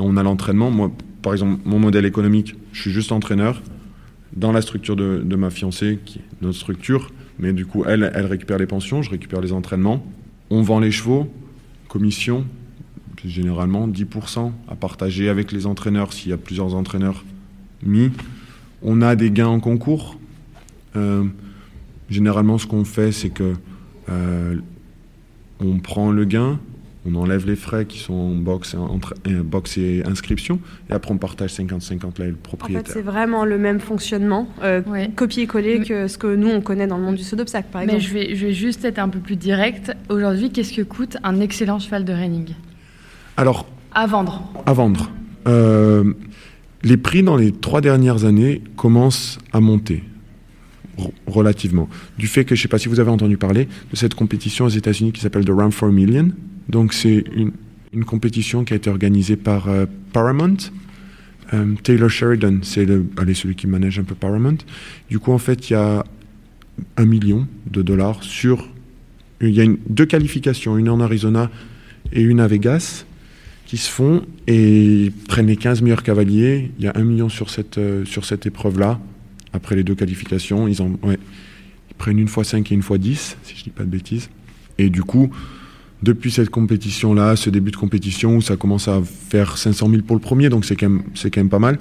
[0.00, 0.72] On a l'entraînement.
[0.72, 0.90] Moi,
[1.22, 3.62] par exemple, mon modèle économique, je suis juste entraîneur
[4.34, 7.12] dans la structure de, ma fiancée, qui est notre structure.
[7.38, 10.04] Mais du coup, elle, elle récupère les pensions, je récupère les entraînements.
[10.50, 11.32] On vend les chevaux,
[11.88, 12.44] commission,
[13.24, 17.24] généralement 10% à partager avec les entraîneurs s'il y a plusieurs entraîneurs
[17.84, 18.10] mis.
[18.84, 20.18] On a des gains en concours.
[20.96, 21.24] Euh,
[22.10, 23.54] généralement, ce qu'on fait, c'est que
[24.10, 24.56] euh,
[25.60, 26.58] on prend le gain,
[27.06, 30.58] on enlève les frais qui sont en box, entre, box et inscription,
[30.90, 32.82] et après on partage 50-50 là le propriétaire.
[32.82, 34.82] En fait, c'est vraiment le même fonctionnement, euh,
[35.14, 38.00] copier-coller que ce que nous on connaît dans le monde du saut d'obstacle, par exemple.
[38.00, 39.92] Mais je vais, je vais juste être un peu plus direct.
[40.08, 42.54] Aujourd'hui, qu'est-ce que coûte un excellent cheval de reining
[43.36, 43.66] Alors.
[43.96, 44.42] À vendre.
[44.66, 45.10] À vendre.
[45.46, 46.14] Euh,
[46.84, 50.04] les prix dans les trois dernières années commencent à monter
[51.26, 51.88] relativement.
[52.18, 54.66] Du fait que, je ne sais pas si vous avez entendu parler de cette compétition
[54.66, 56.30] aux États-Unis qui s'appelle The Run for a Million,
[56.68, 57.52] donc c'est une,
[58.04, 60.56] compétition qui a été organisée par euh, Paramount.
[61.52, 64.56] Euh, Taylor Sheridan, c'est celui qui manage un peu Paramount.
[65.08, 66.04] Du coup, en fait, il y a
[66.96, 68.68] un million de dollars sur...
[69.40, 71.50] Il y a deux qualifications, une en Arizona
[72.12, 73.04] et une à Vegas,
[73.66, 76.70] qui se font et prennent les 15 meilleurs cavaliers.
[76.78, 79.00] Il y a un million sur cette, euh, sur cette épreuve-là.
[79.52, 80.92] Après les deux qualifications, ils, en,
[81.96, 84.28] prennent une fois 5 et une fois 10, si je ne dis pas de bêtises.
[84.78, 85.30] Et du coup,
[86.02, 90.16] depuis cette compétition-là, ce début de compétition où ça commence à faire 500 000 pour
[90.16, 91.76] le premier, donc c'est quand, même, quand même pas mal,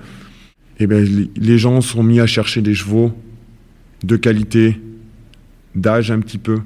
[0.79, 3.11] et eh ben, les gens sont mis à chercher des chevaux
[4.03, 4.79] de qualité,
[5.75, 6.61] d'âge un petit peu,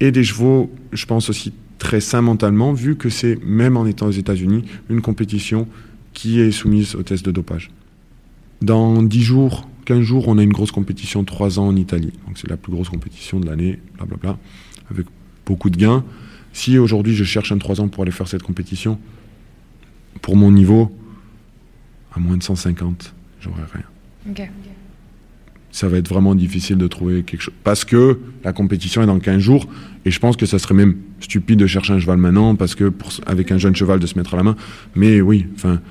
[0.00, 4.06] et des chevaux, je pense aussi très sains mentalement, vu que c'est, même en étant
[4.06, 5.68] aux États-Unis, une compétition
[6.12, 7.70] qui est soumise au test de dopage.
[8.62, 12.12] Dans 10 jours, 15 jours, on a une grosse compétition de 3 ans en Italie.
[12.26, 14.38] Donc c'est la plus grosse compétition de l'année, blablabla,
[14.90, 15.06] avec
[15.44, 16.04] beaucoup de gains.
[16.52, 18.98] Si aujourd'hui je cherche un 3 ans pour aller faire cette compétition,
[20.22, 20.90] pour mon niveau,
[22.14, 23.84] à moins de 150, j'aurai rien.
[25.76, 27.52] Ça va être vraiment difficile de trouver quelque chose.
[27.62, 29.68] Parce que la compétition est dans 15 jours,
[30.06, 32.84] et je pense que ça serait même stupide de chercher un cheval maintenant, parce que
[32.88, 34.56] pour, avec un jeune cheval de se mettre à la main.
[34.94, 35.82] Mais oui, enfin.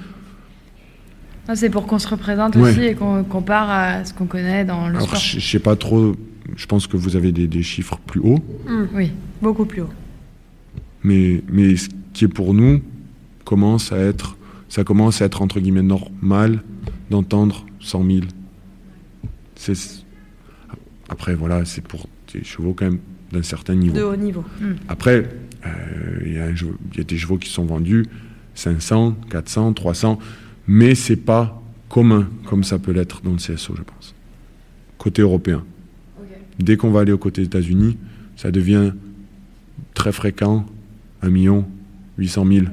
[1.53, 4.99] C'est pour qu'on se représente aussi et qu'on compare à ce qu'on connaît dans le
[4.99, 5.19] sport.
[5.19, 6.15] Je sais pas trop,
[6.55, 8.39] je pense que vous avez des, des chiffres plus hauts.
[8.67, 8.85] Mmh.
[8.95, 9.93] oui, beaucoup plus hauts.
[11.03, 12.81] Mais, mais ce qui est pour nous
[13.43, 14.35] commence à être,
[14.67, 16.63] ça commence à être entre guillemets normal
[17.11, 18.19] d'entendre 100 000.
[21.09, 22.99] Après, voilà, c'est pour des chevaux quand même
[23.31, 23.95] d'un certain niveau.
[23.95, 24.43] De haut niveau.
[24.59, 24.65] Mmh.
[24.87, 25.29] Après,
[26.25, 28.05] il y, y, a des chevaux qui sont vendus
[28.53, 30.19] 500, 400, 300
[30.67, 34.15] mais c'est pas commun comme ça peut l'être dans le CSO, je pense.
[34.97, 35.63] Côté européen.
[36.19, 36.33] Okay.
[36.59, 37.97] Dès qu'on va aller au côté États-Unis,
[38.35, 38.93] ça devient
[39.93, 40.65] très fréquent,
[41.21, 41.67] 1 million,
[42.17, 42.59] 800 000.
[42.59, 42.71] Okay.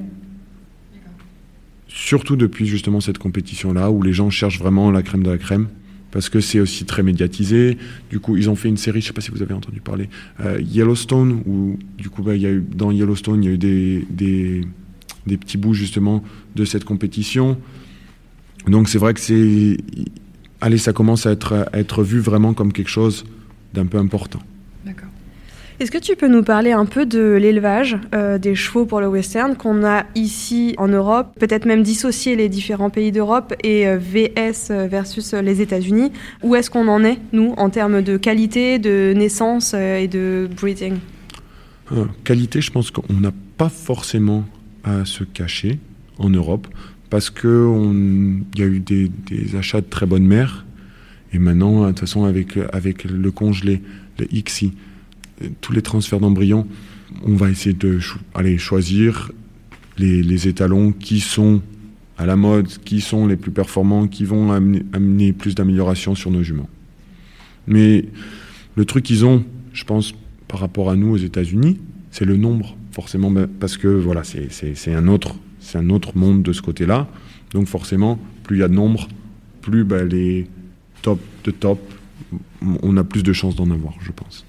[1.87, 5.67] Surtout depuis justement cette compétition-là, où les gens cherchent vraiment la crème de la crème,
[6.13, 7.77] parce que c'est aussi très médiatisé.
[8.11, 9.81] Du coup, ils ont fait une série, je ne sais pas si vous avez entendu
[9.81, 10.09] parler,
[10.41, 13.57] euh, Yellowstone, où du coup, bah, y a eu, dans Yellowstone, il y a eu
[13.57, 14.61] des, des,
[15.25, 16.23] des petits bouts justement
[16.55, 17.57] de cette compétition.
[18.67, 19.77] Donc c'est vrai que c'est,
[20.61, 23.25] allez, ça commence à être, à être vu vraiment comme quelque chose
[23.73, 24.39] d'un peu important.
[25.79, 29.07] Est-ce que tu peux nous parler un peu de l'élevage euh, des chevaux pour le
[29.07, 33.97] western qu'on a ici en Europe, peut-être même dissocier les différents pays d'Europe et euh,
[33.97, 36.11] VS versus les États-Unis?
[36.43, 40.47] Où est-ce qu'on en est, nous, en termes de qualité, de naissance euh, et de
[40.55, 40.97] breeding?
[41.91, 44.45] Euh, Qualité, je pense qu'on n'a pas forcément
[44.83, 45.79] à se cacher
[46.19, 46.67] en Europe
[47.09, 50.65] parce qu'il y a eu des, des, achats de très bonnes mères.
[51.33, 53.81] Et maintenant, de toute façon, avec, avec le congelé,
[54.19, 54.71] le XI,
[55.61, 56.67] tous les transferts d'embryons,
[57.25, 57.99] on va essayer de
[58.33, 59.31] aller choisir
[59.97, 61.61] les, étalons qui sont
[62.17, 66.43] à la mode, qui sont les plus performants, qui vont amener, plus d'amélioration sur nos
[66.43, 66.69] juments.
[67.67, 68.05] Mais
[68.75, 70.13] le truc qu'ils ont, je pense,
[70.47, 71.79] par rapport à nous aux États-Unis,
[72.11, 75.35] c'est le nombre, forcément, parce que voilà, c'est un autre
[75.75, 77.07] un autre monde de ce côté-là.
[77.53, 79.07] Donc forcément, plus il y a de nombre,
[79.61, 80.47] plus bah, les
[81.01, 81.79] top de top,
[82.61, 84.45] on a plus de chances d'en avoir, je pense.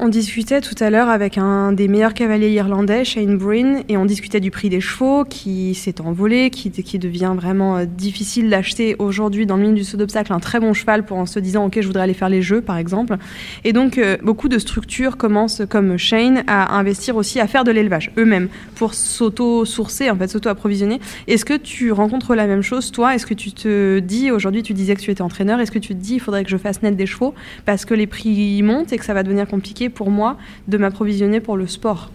[0.00, 4.04] On discutait tout à l'heure avec un des meilleurs cavaliers irlandais, Shane Breen, et on
[4.04, 6.70] discutait du prix des chevaux qui s'est envolé, qui,
[7.00, 11.04] devient vraiment difficile d'acheter aujourd'hui dans le milieu du saut d'obstacle un très bon cheval
[11.04, 13.16] pour en se disant ok je voudrais aller faire les jeux par exemple.
[13.64, 17.72] Et donc euh, beaucoup de structures commencent comme Shane à investir aussi à faire de
[17.72, 21.00] l'élevage eux-mêmes pour s'auto-sourcer en fait s'auto-approvisionner.
[21.26, 23.16] Est-ce que tu rencontres la même chose toi?
[23.16, 25.96] Est-ce que tu te dis aujourd'hui tu disais que tu étais entraîneur, est-ce que tu
[25.96, 27.34] te dis il faudrait que je fasse naître des chevaux
[27.64, 30.36] parce que les prix montent et que ça va devenir compliqué pour moi
[30.68, 32.10] de m'approvisionner pour le sport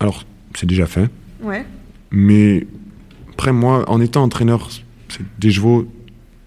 [0.00, 1.08] Alors, c'est déjà fait.
[1.42, 1.64] Ouais.
[2.10, 2.66] Mais
[3.32, 4.70] après, moi, en étant entraîneur,
[5.08, 5.86] c'est des chevaux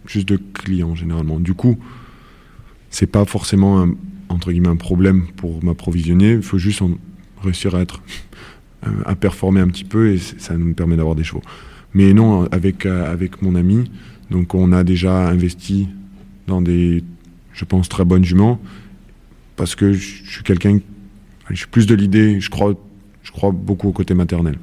[0.06, 1.40] juste de clients généralement.
[1.40, 1.78] Du coup,
[2.90, 3.96] c'est pas forcément un,
[4.30, 6.32] entre guillemets un problème pour m'approvisionner.
[6.32, 6.92] Il faut juste en
[7.44, 8.02] réussir à être
[9.06, 11.42] à performer un petit peu et ça nous permet d'avoir des chevaux.
[11.94, 13.92] Mais non, avec avec mon ami,
[14.32, 15.90] donc on a déjà investi
[16.48, 17.04] dans des,
[17.54, 18.60] je pense, très bonnes juments
[19.58, 20.80] parce que je suis quelqu'un,
[21.50, 22.74] je suis plus de l'idée, je crois,
[23.24, 24.58] je crois beaucoup au côté maternel.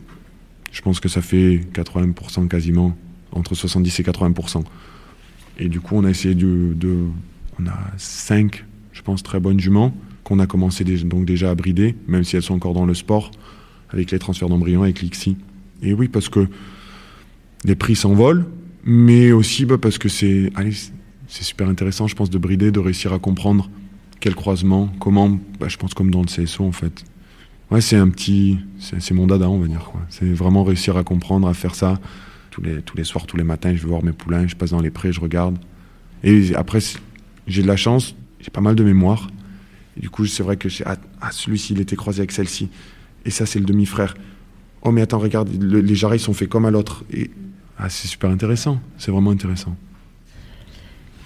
[0.72, 2.96] Je pense que ça fait 80% quasiment,
[3.32, 4.62] entre 70 et 80%.
[5.58, 6.74] Et du coup, on a essayé de,
[7.60, 11.54] on a cinq, je pense, très bonnes juments qu'on a commencé déjà, donc déjà à
[11.54, 13.30] brider, même si elles sont encore dans le sport,
[13.90, 15.36] avec les transferts d'embryons, avec l'IXI.
[15.82, 16.48] Et oui, parce que
[17.64, 18.46] les prix s'envolent,
[18.84, 20.50] mais aussi bah, parce que c'est,
[21.28, 23.68] c'est super intéressant, je pense, de brider, de réussir à comprendre
[24.24, 27.04] quel croisement Comment bah, Je pense comme dans le CSO en fait.
[27.70, 29.92] Ouais, c'est un petit, c'est mon dada, on va dire.
[30.08, 32.00] C'est vraiment réussir à comprendre, à faire ça
[32.50, 33.74] tous les tous les soirs, tous les matins.
[33.74, 35.58] Je vais voir mes poulains, je passe dans les prés, je regarde.
[36.22, 36.78] Et après,
[37.46, 39.28] j'ai de la chance, j'ai pas mal de mémoire.
[39.98, 42.70] Du coup, c'est vrai que ah, ah, celui-ci, il était croisé avec celle-ci.
[43.26, 44.14] Et ça, c'est le demi-frère.
[44.80, 47.04] Oh, mais attends, regarde, le, les jarrets sont faits comme à l'autre.
[47.12, 47.30] Et
[47.76, 48.80] ah, c'est super intéressant.
[48.96, 49.76] C'est vraiment intéressant.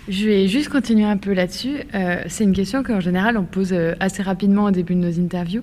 [0.08, 1.76] Je vais juste continuer un peu là-dessus.
[1.94, 5.20] Euh, c'est une question qu'en général on pose euh, assez rapidement au début de nos
[5.20, 5.62] interviews.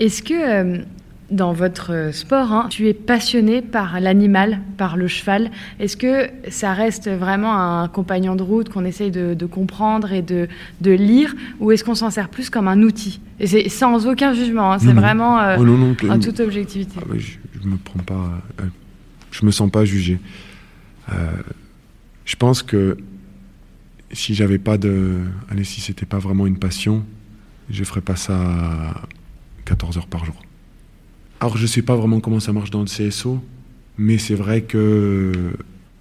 [0.00, 0.82] Est-ce que euh,
[1.30, 5.52] dans votre sport, hein, tu es passionné par l'animal, par le cheval?
[5.78, 10.22] Est-ce que ça reste vraiment un compagnon de route qu'on essaye de, de, comprendre et
[10.22, 10.48] de,
[10.80, 11.32] de lire?
[11.60, 13.20] Ou est-ce qu'on s'en sert plus comme un outil?
[13.38, 16.96] Et c'est sans aucun jugement, hein, c'est vraiment oh non, non, en toute objectivité.
[17.00, 18.42] Ah bah, je, je me prends pas,
[19.30, 20.18] je me sens pas jugé.
[22.24, 22.96] je pense que
[24.12, 25.18] si j'avais pas de.
[25.48, 27.04] Allez, si c'était pas vraiment une passion,
[27.70, 29.02] je ferais pas ça
[29.64, 30.40] 14 heures par jour.
[31.40, 33.42] Alors, je sais pas vraiment comment ça marche dans le CSO,
[33.98, 35.32] mais c'est vrai que.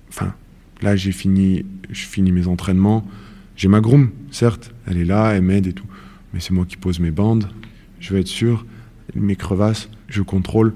[0.09, 0.33] Enfin,
[0.81, 3.07] là, j'ai fini, je mes entraînements.
[3.55, 5.85] J'ai ma groom, certes, elle est là, elle m'aide et tout.
[6.33, 7.47] Mais c'est moi qui pose mes bandes,
[7.99, 8.65] je veux être sûr.
[9.13, 10.73] Mes crevasses, je contrôle.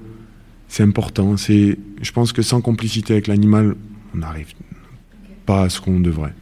[0.68, 1.36] C'est important.
[1.36, 3.74] Je pense que sans complicité avec l'animal,
[4.14, 4.52] on n'arrive
[5.46, 6.34] pas à ce qu'on devrait.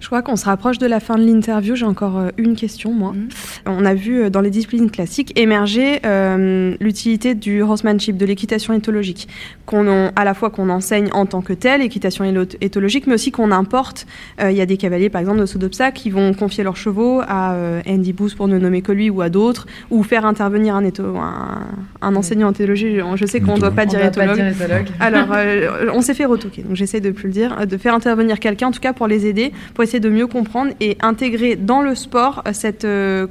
[0.00, 1.74] Je crois qu'on se rapproche de la fin de l'interview.
[1.74, 3.12] J'ai encore euh, une question, moi.
[3.12, 3.28] Mhm.
[3.66, 8.72] On a vu euh, dans les disciplines classiques émerger euh, l'utilité du horsemanship, de l'équitation
[8.74, 9.26] éthologique,
[9.66, 12.24] qu'on à la fois qu'on enseigne en tant que tel, équitation
[12.60, 14.06] éthologique, mais aussi qu'on importe.
[14.40, 17.20] Euh, Il y a des cavaliers, par exemple, de d'obstacle, qui vont confier leurs chevaux
[17.26, 20.76] à euh, Andy Booth, pour ne nommer que lui, ou à d'autres, ou faire intervenir
[20.76, 21.66] un, étho- un,
[22.02, 22.98] un enseignant en théologie.
[23.16, 24.86] Je sais qu'on ne doit pas On dire doit pas éthologue.
[25.00, 28.38] Alors, euh, on s'est fait retoquer, donc j'essaie de plus le dire, de faire intervenir
[28.38, 31.82] quelqu'un, en tout cas pour les aider, pour essayer de mieux comprendre et intégrer dans
[31.82, 33.26] le sport euh, cette euh,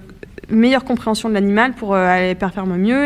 [0.49, 3.05] meilleure compréhension de l'animal pour euh, aller performer mieux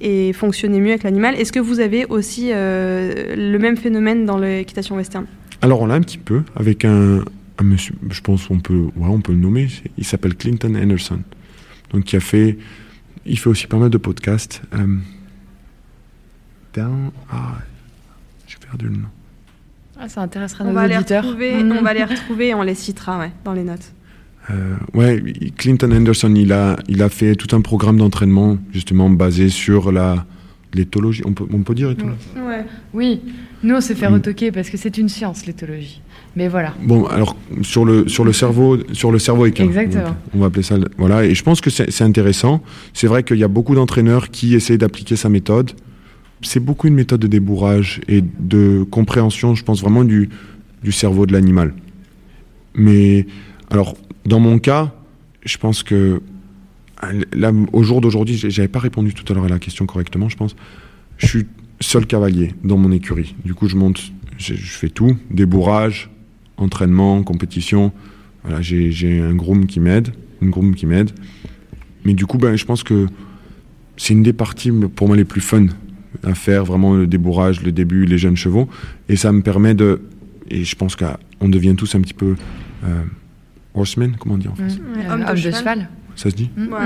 [0.00, 1.34] et, fonctionner mieux avec l'animal.
[1.34, 5.26] Est-ce que vous avez aussi le même phénomène dans l'équitation western?
[5.60, 7.24] Alors on l'a un petit peu avec un,
[7.60, 9.66] monsieur, je pense qu'on peut, ouais, on peut le nommer.
[9.96, 11.20] Il s'appelle Clinton Anderson,
[11.92, 12.58] donc qui a fait,
[13.26, 14.62] il fait aussi pas mal de podcasts.
[14.74, 14.96] Euh,
[17.32, 17.58] ah,
[18.46, 19.08] j'ai perdu le nom.
[20.00, 21.24] Ah, ça intéressera on nos va, les auditeurs.
[21.24, 21.72] retrouver, Mhm.
[21.78, 23.92] on va les retrouver et on les citera ouais, dans les notes.
[24.50, 25.22] Euh, ouais,
[25.56, 30.24] Clinton Anderson, il a, il a fait tout un programme d'entraînement justement basé sur la
[30.74, 31.22] l'éthologie.
[31.26, 32.16] On peut, on peut dire éthologie?
[32.36, 32.64] Ouais.
[32.92, 33.20] Oui,
[33.62, 34.12] nous on s'est fait Mm.
[34.14, 36.02] retoquer parce que c'est une science l'éthologie.
[36.36, 36.74] Mais voilà.
[36.82, 39.64] Bon, alors sur le sur le cerveau sur le cerveau équin.
[39.64, 40.04] Exactement.
[40.04, 40.76] Donc, on va appeler ça.
[40.76, 42.62] le- Voilà, et je pense que c'est c'est intéressant.
[42.92, 45.72] C'est vrai qu'il y a beaucoup d'entraîneurs qui essayent d'appliquer sa méthode.
[46.42, 50.30] C'est beaucoup une méthode de débourrage et de compréhension, je pense vraiment du
[50.90, 51.74] cerveau de l'animal.
[52.74, 53.26] Mais
[53.70, 54.94] alors, dans mon cas,
[55.44, 56.22] je pense que
[57.72, 60.56] au jour d'aujourd'hui, j'avais pas répondu tout à l'heure à la question correctement, je pense.
[61.16, 61.46] Je suis
[61.80, 63.36] seul cavalier dans mon écurie.
[63.44, 66.10] Du coup, je monte, je, je fais tout, débourrage,
[66.56, 67.92] entraînement, compétition.
[68.42, 70.08] Voilà, j'ai un groom qui m'aide,
[70.42, 71.10] une groom qui m'aide.
[72.04, 73.06] Mais du coup, ben, je pense que
[73.96, 75.66] c'est une des parties pour moi les plus fun
[76.22, 78.68] à faire, vraiment le débourrage, le début, les jeunes chevaux.
[79.08, 80.00] Et ça me permet de.
[80.50, 82.34] Et je pense qu'on devient tous un petit peu.
[82.84, 83.02] Euh,
[83.74, 85.10] horsemen, comment on dit en français Mm.
[85.12, 85.54] Homme de Homme de cheval.
[85.58, 85.88] cheval.
[86.16, 86.72] Ça se dit Mm.
[86.72, 86.78] Ouais.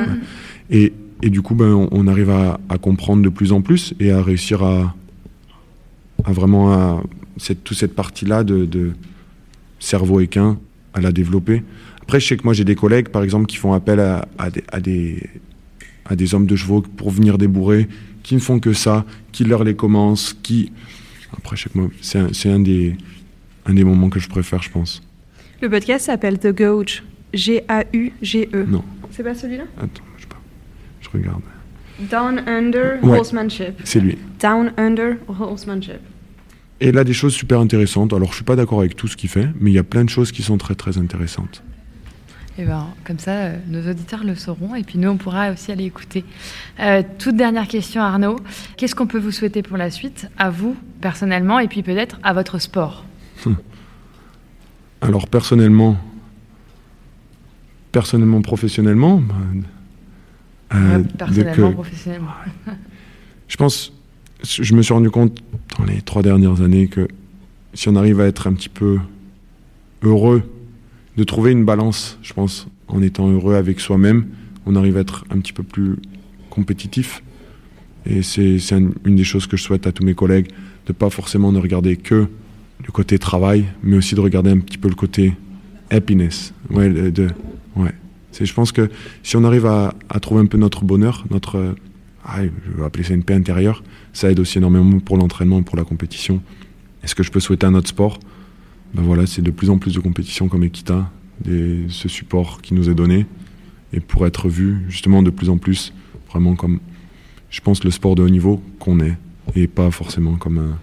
[0.70, 0.92] et,
[1.22, 4.10] et du coup, ben, on, on arrive à, à comprendre de plus en plus et
[4.10, 4.94] à réussir à,
[6.24, 7.02] à vraiment à
[7.36, 8.92] cette, toute cette partie-là de, de
[9.78, 10.58] cerveau équin
[10.94, 11.62] à la développer.
[12.02, 14.50] Après, je sais que moi j'ai des collègues, par exemple, qui font appel à, à
[14.50, 15.22] des, à, des,
[16.04, 17.88] à des hommes de chevaux pour venir débourrer,
[18.22, 20.72] qui ne font que ça, qui leur les commencent, qui.
[21.36, 22.96] Après, je sais que moi, c'est un, c'est un des,
[23.66, 25.02] un des moments que je préfère, je pense.
[25.60, 27.02] Le podcast s'appelle The Gauge.
[27.34, 28.64] G-A-U-G-E.
[28.68, 28.84] Non.
[29.10, 29.64] C'est pas celui-là?
[29.78, 30.40] Attends, je sais pas.
[31.00, 31.42] Je regarde.
[32.10, 33.18] Down Under Ouais.
[33.18, 33.74] Horsemanship.
[33.84, 34.18] C'est lui.
[34.40, 36.00] Down Under Horsemanship.
[36.80, 38.12] Et il a des choses super intéressantes.
[38.12, 40.04] Alors, je suis pas d'accord avec tout ce qu'il fait, mais il y a plein
[40.04, 41.62] de choses qui sont très très intéressantes.
[42.58, 45.72] Et ben, comme ça, euh, nos auditeurs le sauront et puis nous, on pourra aussi
[45.72, 46.22] aller écouter.
[46.80, 48.36] Euh, toute dernière question, Arnaud.
[48.76, 52.34] Qu'est-ce qu'on peut vous souhaiter pour la suite, à vous, personnellement, et puis peut-être à
[52.34, 53.06] votre sport
[55.00, 55.96] Alors, personnellement,
[57.90, 59.34] personnellement, professionnellement, bah,
[60.74, 62.30] euh, Ouais, Personnellement, que- professionnellement.
[63.48, 63.92] je pense,
[64.44, 65.42] je me suis rendu compte
[65.78, 67.08] dans les trois dernières années que
[67.74, 68.98] si on arrive à être un petit peu
[70.02, 70.42] heureux,
[71.16, 74.26] de trouver une balance, je pense, en étant heureux avec soi-même,
[74.66, 75.96] on arrive à être un petit peu plus
[76.50, 77.22] compétitif.
[78.06, 80.48] Et c'est c'est un- une des choses que je souhaite à tous mes collègues,
[80.86, 82.26] de pas forcément ne regarder que
[82.84, 85.34] le côté travail, mais aussi de regarder un petit peu le côté
[85.90, 86.52] happiness.
[86.70, 86.90] Ouais,
[88.40, 88.90] je pense que
[89.22, 91.74] si on arrive à, trouver un peu notre bonheur, notre,
[92.24, 93.82] ah, je vais appeler ça une paix intérieure,
[94.12, 96.42] ça aide aussi énormément pour l'entraînement pour la compétition.
[97.04, 98.18] Et ce que je peux souhaiter à notre sport,
[98.94, 101.10] ben voilà, c'est de plus en plus de compétitions comme Equita,
[101.44, 103.26] des- ce support qui nous est donné,
[103.92, 105.92] et pour être vu justement de plus en plus
[106.30, 106.80] vraiment comme,
[107.50, 109.16] je pense, le sport de haut niveau qu'on est,
[109.54, 110.78] et pas forcément comme un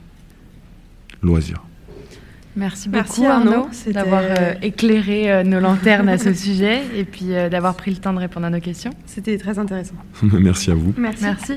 [1.21, 1.63] loisir.
[2.55, 3.67] Merci Merci, beaucoup, Arnaud.
[3.93, 7.97] D'avoir euh, éclairé euh, nos lanternes à ce sujet et puis euh, d'avoir pris le
[7.97, 8.91] temps de répondre à nos questions.
[9.05, 9.95] C'était très intéressant.
[10.23, 10.93] Merci à vous.
[10.97, 11.23] Merci.
[11.23, 11.53] Merci.